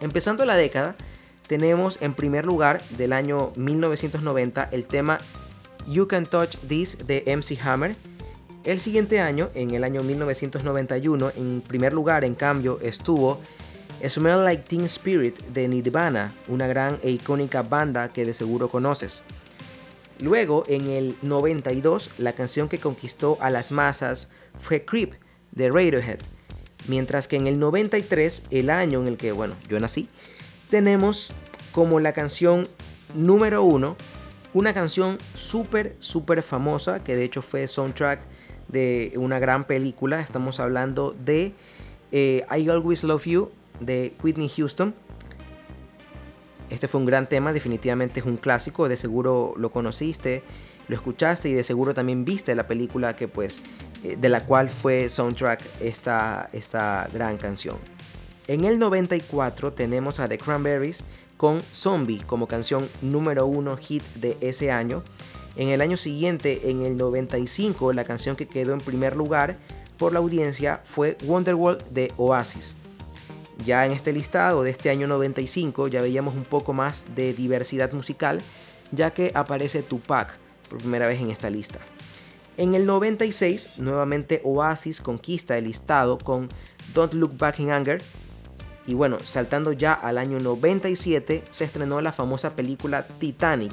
Empezando 0.00 0.44
la 0.44 0.56
década, 0.56 0.96
tenemos 1.46 1.98
en 2.00 2.14
primer 2.14 2.46
lugar 2.46 2.82
del 2.96 3.12
año 3.12 3.52
1990 3.56 4.68
el 4.70 4.86
tema 4.86 5.18
You 5.86 6.06
Can 6.06 6.26
Touch 6.26 6.56
This 6.68 6.98
de 7.06 7.24
MC 7.26 7.58
Hammer. 7.62 7.96
El 8.64 8.80
siguiente 8.80 9.20
año, 9.20 9.50
en 9.54 9.72
el 9.72 9.82
año 9.82 10.02
1991, 10.02 11.32
en 11.36 11.62
primer 11.66 11.94
lugar, 11.94 12.24
en 12.24 12.34
cambio, 12.34 12.78
estuvo 12.82 13.40
Smell 14.06 14.44
Like 14.44 14.64
Teen 14.64 14.84
Spirit 14.84 15.40
de 15.54 15.66
Nirvana, 15.66 16.34
una 16.48 16.66
gran 16.66 16.98
e 17.02 17.10
icónica 17.10 17.62
banda 17.62 18.08
que 18.08 18.24
de 18.24 18.34
seguro 18.34 18.68
conoces. 18.68 19.22
Luego, 20.20 20.64
en 20.68 20.90
el 20.90 21.16
92, 21.22 22.10
la 22.18 22.32
canción 22.32 22.68
que 22.68 22.78
conquistó 22.78 23.38
a 23.40 23.50
las 23.50 23.72
masas 23.72 24.30
fue 24.58 24.84
Creep 24.84 25.14
de 25.52 25.70
Radiohead. 25.70 26.18
Mientras 26.86 27.28
que 27.28 27.36
en 27.36 27.46
el 27.46 27.58
93, 27.58 28.44
el 28.50 28.70
año 28.70 29.00
en 29.00 29.08
el 29.08 29.16
que, 29.16 29.32
bueno, 29.32 29.54
yo 29.68 29.78
nací, 29.78 30.08
tenemos 30.70 31.32
como 31.72 32.00
la 32.00 32.12
canción 32.12 32.66
número 33.14 33.62
uno 33.62 33.96
una 34.54 34.72
canción 34.72 35.18
súper, 35.34 35.94
súper 35.98 36.42
famosa, 36.42 37.04
que 37.04 37.14
de 37.14 37.24
hecho 37.24 37.42
fue 37.42 37.66
soundtrack 37.66 38.20
de 38.68 39.12
una 39.16 39.38
gran 39.38 39.64
película. 39.64 40.20
Estamos 40.20 40.58
hablando 40.60 41.14
de 41.24 41.52
eh, 42.12 42.44
I 42.50 42.68
Always 42.68 43.04
Love 43.04 43.24
You 43.24 43.50
de 43.80 44.14
Whitney 44.22 44.48
Houston. 44.48 44.94
Este 46.70 46.88
fue 46.88 47.00
un 47.00 47.06
gran 47.06 47.28
tema, 47.28 47.52
definitivamente 47.52 48.20
es 48.20 48.26
un 48.26 48.36
clásico, 48.36 48.88
de 48.88 48.96
seguro 48.96 49.54
lo 49.56 49.70
conociste, 49.70 50.42
lo 50.86 50.94
escuchaste 50.94 51.48
y 51.48 51.54
de 51.54 51.64
seguro 51.64 51.94
también 51.94 52.24
viste 52.24 52.54
la 52.54 52.66
película 52.66 53.16
que 53.16 53.26
pues 53.26 53.62
de 54.02 54.28
la 54.28 54.44
cual 54.44 54.70
fue 54.70 55.08
soundtrack 55.08 55.62
esta, 55.80 56.48
esta 56.52 57.08
gran 57.12 57.36
canción. 57.36 57.76
En 58.46 58.64
el 58.64 58.78
94 58.78 59.72
tenemos 59.72 60.20
a 60.20 60.28
The 60.28 60.38
Cranberries 60.38 61.04
con 61.36 61.60
Zombie 61.72 62.22
como 62.26 62.48
canción 62.48 62.88
número 63.02 63.46
uno 63.46 63.76
hit 63.76 64.02
de 64.14 64.36
ese 64.40 64.70
año. 64.70 65.02
En 65.56 65.68
el 65.68 65.80
año 65.80 65.96
siguiente, 65.96 66.70
en 66.70 66.82
el 66.82 66.96
95, 66.96 67.92
la 67.92 68.04
canción 68.04 68.36
que 68.36 68.46
quedó 68.46 68.72
en 68.72 68.80
primer 68.80 69.16
lugar 69.16 69.58
por 69.98 70.12
la 70.12 70.20
audiencia 70.20 70.80
fue 70.84 71.18
Wonderwall 71.24 71.78
de 71.90 72.12
Oasis. 72.16 72.76
Ya 73.64 73.84
en 73.84 73.92
este 73.92 74.12
listado 74.12 74.62
de 74.62 74.70
este 74.70 74.88
año 74.88 75.08
95 75.08 75.88
ya 75.88 76.00
veíamos 76.00 76.34
un 76.34 76.44
poco 76.44 76.72
más 76.72 77.06
de 77.16 77.34
diversidad 77.34 77.92
musical, 77.92 78.40
ya 78.92 79.10
que 79.10 79.32
aparece 79.34 79.82
Tupac 79.82 80.36
por 80.70 80.78
primera 80.78 81.08
vez 81.08 81.20
en 81.20 81.30
esta 81.30 81.50
lista. 81.50 81.80
En 82.58 82.74
el 82.74 82.86
96, 82.86 83.78
nuevamente 83.78 84.40
Oasis 84.42 85.00
conquista 85.00 85.56
el 85.56 85.64
listado 85.64 86.18
con 86.18 86.48
Don't 86.92 87.14
Look 87.14 87.38
Back 87.38 87.60
in 87.60 87.70
Anger, 87.70 88.02
y 88.84 88.94
bueno, 88.94 89.18
saltando 89.22 89.72
ya 89.72 89.92
al 89.92 90.18
año 90.18 90.40
97, 90.40 91.44
se 91.50 91.64
estrenó 91.64 92.00
la 92.00 92.10
famosa 92.10 92.56
película 92.56 93.06
Titanic. 93.06 93.72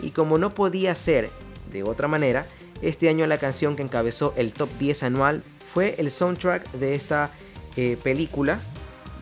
Y 0.00 0.10
como 0.10 0.36
no 0.36 0.52
podía 0.52 0.94
ser 0.96 1.30
de 1.70 1.84
otra 1.84 2.08
manera, 2.08 2.46
este 2.82 3.08
año 3.08 3.24
la 3.26 3.38
canción 3.38 3.76
que 3.76 3.82
encabezó 3.82 4.32
el 4.36 4.52
top 4.52 4.70
10 4.80 5.04
anual 5.04 5.44
fue 5.72 5.94
el 5.98 6.10
soundtrack 6.10 6.72
de 6.72 6.94
esta 6.94 7.30
eh, 7.76 7.96
película. 8.02 8.58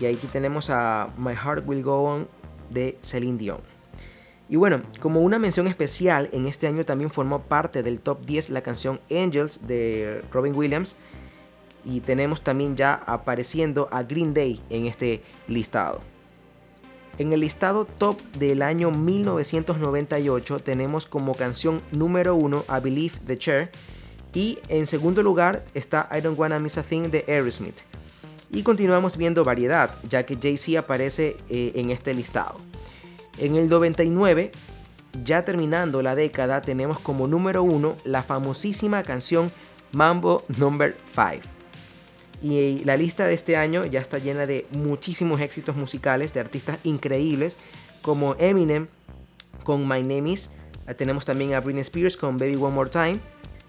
Y 0.01 0.07
aquí 0.07 0.27
tenemos 0.29 0.71
a 0.71 1.11
My 1.19 1.35
Heart 1.35 1.65
Will 1.67 1.83
Go 1.83 2.03
On 2.05 2.29
de 2.71 2.97
Celine 3.03 3.37
Dion. 3.37 3.72
Y 4.53 4.57
bueno, 4.57 4.83
como 5.01 5.21
una 5.21 5.39
mención 5.39 5.67
especial, 5.67 6.29
en 6.31 6.45
este 6.45 6.67
año 6.67 6.85
también 6.85 7.11
formó 7.11 7.41
parte 7.41 7.83
del 7.83 8.01
top 8.01 8.27
10 8.27 8.51
la 8.51 8.61
canción 8.61 9.01
Angels 9.11 9.67
de 9.67 10.23
Robin 10.31 10.55
Williams 10.55 10.99
y 11.87 12.01
tenemos 12.01 12.43
también 12.43 12.77
ya 12.77 13.03
apareciendo 13.07 13.89
a 13.91 14.03
Green 14.03 14.35
Day 14.35 14.61
en 14.69 14.85
este 14.85 15.23
listado. 15.49 16.03
En 17.17 17.33
el 17.33 17.41
listado 17.41 17.87
top 17.87 18.21
del 18.39 18.61
año 18.61 18.91
1998 18.91 20.59
tenemos 20.59 21.07
como 21.07 21.35
canción 21.35 21.81
número 21.91 22.35
1 22.35 22.67
a 22.69 22.79
Believe 22.79 23.21
the 23.27 23.39
Chair 23.39 23.71
y 24.35 24.59
en 24.69 24.85
segundo 24.85 25.23
lugar 25.23 25.65
está 25.73 26.11
I 26.15 26.21
Don't 26.21 26.39
Wanna 26.39 26.59
Miss 26.59 26.77
a 26.77 26.83
Thing 26.83 27.05
de 27.05 27.25
Aerosmith. 27.27 27.81
Y 28.51 28.63
continuamos 28.65 29.17
viendo 29.17 29.45
variedad, 29.45 29.97
ya 30.11 30.27
que 30.27 30.37
Jay-Z 30.37 30.79
aparece 30.79 31.39
eh, 31.49 31.73
en 31.75 31.89
este 31.89 32.13
listado. 32.13 32.61
En 33.39 33.57
el 33.57 33.69
99, 33.69 34.53
ya 35.25 35.43
terminando 35.43 36.03
la 36.03 36.15
década, 36.15 36.61
tenemos 36.61 36.99
como 36.99 37.27
número 37.27 37.63
1 37.63 37.97
la 38.05 38.23
famosísima 38.23 39.03
canción 39.03 39.51
Mambo 39.93 40.45
Number 40.59 40.97
5. 41.15 41.49
Y 42.43 42.85
la 42.85 42.97
lista 42.97 43.25
de 43.27 43.35
este 43.35 43.57
año 43.57 43.85
ya 43.85 44.01
está 44.01 44.19
llena 44.19 44.47
de 44.47 44.67
muchísimos 44.73 45.41
éxitos 45.41 45.77
musicales 45.77 46.35
de 46.35 46.41
artistas 46.41 46.79
increíbles 46.83 47.57
como 48.03 48.35
Eminem 48.39 48.89
con 49.63 49.87
My 49.87 50.03
Name 50.03 50.31
Is. 50.31 50.51
Tenemos 50.97 51.25
también 51.25 51.55
a 51.55 51.61
Britney 51.61 51.83
Spears 51.83 52.17
con 52.17 52.37
Baby 52.37 52.57
One 52.57 52.75
More 52.75 52.91
Time. 52.91 53.21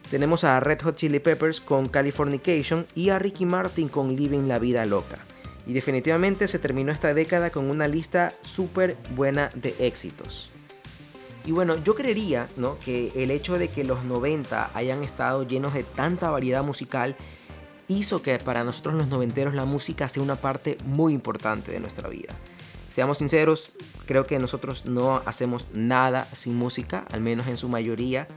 Tenemos 0.10 0.44
a 0.44 0.60
Red 0.60 0.82
Hot 0.82 0.96
Chili 0.96 1.20
Peppers 1.20 1.62
con 1.62 1.86
Californication 1.86 2.88
y 2.96 3.10
a 3.10 3.20
Ricky 3.20 3.46
Martin 3.46 3.90
con 3.90 4.16
Living 4.16 4.48
la 4.48 4.60
Vida 4.60 4.86
Loca. 4.86 5.20
Y 5.66 5.74
definitivamente 5.74 6.48
se 6.48 6.60
terminó 6.60 6.92
esta 6.92 7.14
década 7.14 7.50
con 7.50 7.70
una 7.70 7.88
lista 7.88 8.34
súper 8.42 8.98
buena 9.16 9.50
de 9.56 9.76
éxitos. 9.80 10.52
Y 11.46 11.52
bueno, 11.52 11.82
yo 11.84 11.96
creería 11.96 12.48
¿no? 12.56 12.78
que 12.80 13.12
el 13.16 13.32
hecho 13.32 13.58
de 13.58 13.68
que 13.68 13.84
los 13.84 14.04
90 14.04 14.72
hayan 14.74 15.04
estado 15.04 15.44
llenos 15.44 15.74
de 15.74 15.84
tanta 15.84 16.30
variedad 16.30 16.64
musical 16.64 17.16
hizo 17.88 18.22
que 18.22 18.38
para 18.40 18.64
nosotros 18.64 18.96
los 18.96 19.08
noventeros 19.08 19.54
la 19.54 19.66
música 19.66 20.08
sea 20.08 20.24
una 20.24 20.36
parte 20.36 20.78
muy 20.86 21.14
importante 21.14 21.72
de 21.72 21.80
nuestra 21.80 22.08
vida. 22.10 22.34
Seamos 22.92 23.18
sinceros, 23.18 23.72
creo 24.06 24.26
que 24.26 24.40
nosotros 24.40 24.86
no 24.86 25.22
hacemos 25.26 25.68
nada 25.74 26.28
sin 26.32 26.56
música, 26.56 27.06
al 27.12 27.22
menos 27.22 27.48
en 27.48 27.58
su 27.58 27.68
mayoría. 27.68 28.28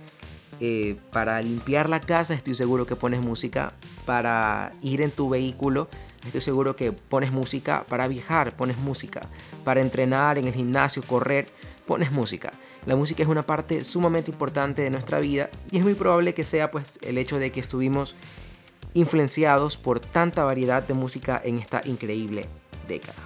Eh, 0.58 0.96
para 1.12 1.42
limpiar 1.42 1.90
la 1.90 2.00
casa 2.00 2.32
estoy 2.32 2.54
seguro 2.54 2.86
que 2.86 2.96
pones 2.96 3.20
música. 3.20 3.74
Para 4.04 4.70
ir 4.82 5.02
en 5.02 5.10
tu 5.10 5.28
vehículo 5.28 5.88
Estoy 6.26 6.40
seguro 6.40 6.76
que 6.76 6.92
pones 6.92 7.32
música 7.32 7.84
para 7.88 8.08
viajar, 8.08 8.56
pones 8.56 8.76
música 8.76 9.22
para 9.64 9.80
entrenar 9.80 10.38
en 10.38 10.46
el 10.46 10.54
gimnasio, 10.54 11.02
correr, 11.02 11.48
pones 11.86 12.12
música. 12.12 12.52
La 12.84 12.96
música 12.96 13.22
es 13.22 13.28
una 13.28 13.46
parte 13.46 13.84
sumamente 13.84 14.30
importante 14.30 14.82
de 14.82 14.90
nuestra 14.90 15.20
vida 15.20 15.50
y 15.70 15.78
es 15.78 15.84
muy 15.84 15.94
probable 15.94 16.34
que 16.34 16.44
sea 16.44 16.70
pues 16.70 16.92
el 17.02 17.18
hecho 17.18 17.38
de 17.38 17.52
que 17.52 17.60
estuvimos 17.60 18.16
influenciados 18.94 19.76
por 19.76 20.00
tanta 20.00 20.44
variedad 20.44 20.82
de 20.82 20.94
música 20.94 21.40
en 21.44 21.58
esta 21.58 21.80
increíble 21.84 22.46
década. 22.88 23.22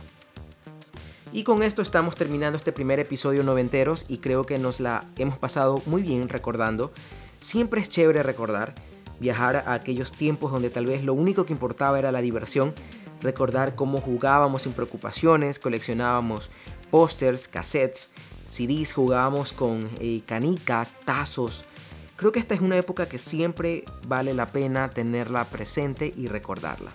Y 1.33 1.45
con 1.45 1.63
esto 1.63 1.81
estamos 1.81 2.17
terminando 2.17 2.57
este 2.57 2.73
primer 2.73 2.99
episodio 2.99 3.45
noventeros 3.45 4.05
y 4.09 4.19
creo 4.19 4.47
que 4.47 4.59
nos 4.59 4.81
la 4.81 5.05
hemos 5.17 5.39
pasado 5.39 5.81
muy 5.87 6.03
bien 6.03 6.29
recordando. 6.29 6.93
Siempre 7.39 7.81
es 7.81 7.89
chévere 7.89 8.23
recordar, 8.25 8.75
viajar 9.21 9.65
a 9.67 9.75
aquellos 9.75 10.13
tiempos 10.13 10.51
donde 10.51 10.71
tal 10.71 10.87
vez 10.87 11.05
lo 11.05 11.15
único 11.15 11.47
que 11.47 11.53
importaba 11.53 11.99
era 11.99 12.11
la 12.11 12.23
diversión, 12.23 12.75
recordar 13.21 13.75
cómo 13.75 14.01
jugábamos 14.01 14.63
sin 14.63 14.73
preocupaciones, 14.73 15.59
coleccionábamos 15.59 16.51
pósters, 16.91 17.47
cassettes, 17.47 18.11
CDs, 18.49 18.93
jugábamos 18.93 19.53
con 19.53 19.89
eh, 20.01 20.23
canicas, 20.27 20.97
tazos. 21.05 21.65
Creo 22.17 22.33
que 22.33 22.41
esta 22.41 22.55
es 22.55 22.61
una 22.61 22.77
época 22.77 23.09
que 23.09 23.19
siempre 23.19 23.85
vale 24.07 24.35
la 24.35 24.47
pena 24.47 24.91
tenerla 24.91 25.45
presente 25.45 26.13
y 26.17 26.27
recordarla. 26.27 26.91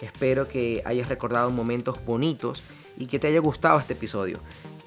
Espero 0.00 0.48
que 0.48 0.82
hayas 0.84 1.08
recordado 1.08 1.50
momentos 1.50 2.02
bonitos 2.04 2.62
y 2.96 3.06
que 3.06 3.18
te 3.18 3.26
haya 3.26 3.40
gustado 3.40 3.78
este 3.78 3.92
episodio. 3.92 4.38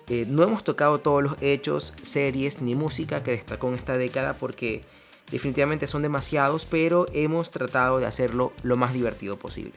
Eh, 0.08 0.26
no 0.28 0.44
hemos 0.44 0.64
tocado 0.64 1.00
todos 1.00 1.24
los 1.24 1.36
hechos, 1.42 1.94
series 2.02 2.62
ni 2.62 2.76
música 2.76 3.24
que 3.24 3.32
destacó 3.32 3.70
en 3.70 3.76
esta 3.76 3.98
década 3.98 4.34
porque 4.34 4.84
definitivamente 5.32 5.88
son 5.88 6.02
demasiados, 6.02 6.66
pero 6.66 7.06
hemos 7.14 7.50
tratado 7.50 8.00
de 8.00 8.06
hacerlo 8.06 8.54
lo 8.64 8.78
más 8.78 8.94
divertido 8.94 9.38
posible. 9.38 9.74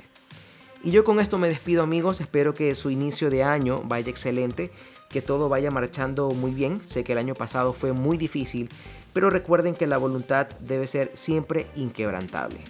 Y 0.83 0.91
yo 0.91 1.05
con 1.05 1.19
esto 1.19 1.39
me 1.39 1.49
despido 1.49 1.83
amigos, 1.83 2.21
espero 2.21 2.53
que 2.53 2.75
su 2.75 2.91
inicio 2.91 3.31
de 3.31 3.43
año 3.43 3.83
vaya 3.85 4.11
excelente, 4.11 4.71
que 5.09 5.23
todo 5.23 5.49
vaya 5.49 5.71
marchando 5.71 6.31
muy 6.31 6.51
bien, 6.51 6.83
sé 6.85 7.05
que 7.05 7.13
el 7.13 7.19
año 7.19 7.35
pasado 7.35 7.73
fue 7.73 7.93
muy 7.93 8.19
difícil, 8.19 8.69
pero 9.15 9.31
recuerden 9.31 9.75
que 9.75 9.87
la 9.87 9.97
voluntad 9.97 10.49
debe 10.61 10.87
ser 10.87 11.11
siempre 11.15 11.69
inquebrantable. 11.77 12.61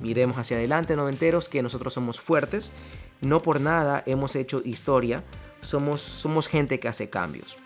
Miremos 0.00 0.36
hacia 0.36 0.58
adelante, 0.58 0.94
noventeros, 0.94 1.48
que 1.48 1.62
nosotros 1.62 1.94
somos 1.94 2.20
fuertes, 2.20 2.70
no 3.20 3.42
por 3.42 3.60
nada 3.60 4.02
hemos 4.06 4.36
hecho 4.36 4.60
historia, 4.64 5.24
somos, 5.60 6.00
somos 6.00 6.48
gente 6.48 6.78
que 6.78 6.88
hace 6.88 7.08
cambios. 7.08 7.56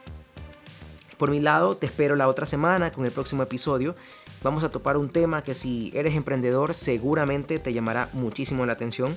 Por 1.19 1.31
mi 1.31 1.41
lado, 1.41 1.77
te 1.77 1.85
espero 1.85 2.17
la 2.17 2.29
otra 2.29 2.47
semana 2.47 2.93
con 2.93 3.05
el 3.05 3.13
próximo 3.13 3.43
episodio. 3.43 3.95
Vamos 4.43 4.65
a 4.65 4.71
topar 4.71 4.97
un 4.97 5.11
tema 5.11 5.43
que 5.43 5.55
si 5.55 5.91
eres 5.95 6.15
emprendedor 6.15 6.75
seguramente 6.75 7.59
te 7.59 7.73
llamará 7.73 8.09
muchísimo 8.13 8.65
la 8.65 8.73
atención. 8.73 9.17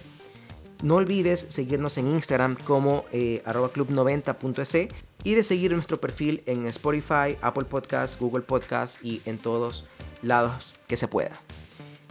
No 0.83 0.95
olvides 0.95 1.47
seguirnos 1.49 1.97
en 1.97 2.07
Instagram 2.07 2.57
como 2.65 3.05
eh, 3.13 3.41
club90.es 3.45 4.89
y 5.23 5.33
de 5.33 5.43
seguir 5.43 5.71
nuestro 5.71 6.01
perfil 6.01 6.43
en 6.45 6.67
Spotify, 6.67 7.37
Apple 7.41 7.65
Podcasts, 7.65 8.19
Google 8.19 8.41
Podcasts 8.41 8.99
y 9.01 9.21
en 9.25 9.37
todos 9.37 9.85
lados 10.21 10.75
que 10.87 10.97
se 10.97 11.07
pueda. 11.07 11.39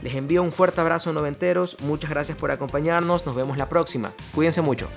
Les 0.03 0.15
envío 0.15 0.43
un 0.43 0.53
fuerte 0.53 0.81
abrazo 0.81 1.13
noventeros, 1.13 1.77
muchas 1.83 2.11
gracias 2.11 2.37
por 2.37 2.51
acompañarnos, 2.51 3.27
nos 3.27 3.37
vemos 3.37 3.59
la 3.59 3.69
próxima, 3.69 4.13
cuídense 4.35 4.63
mucho. 4.63 4.89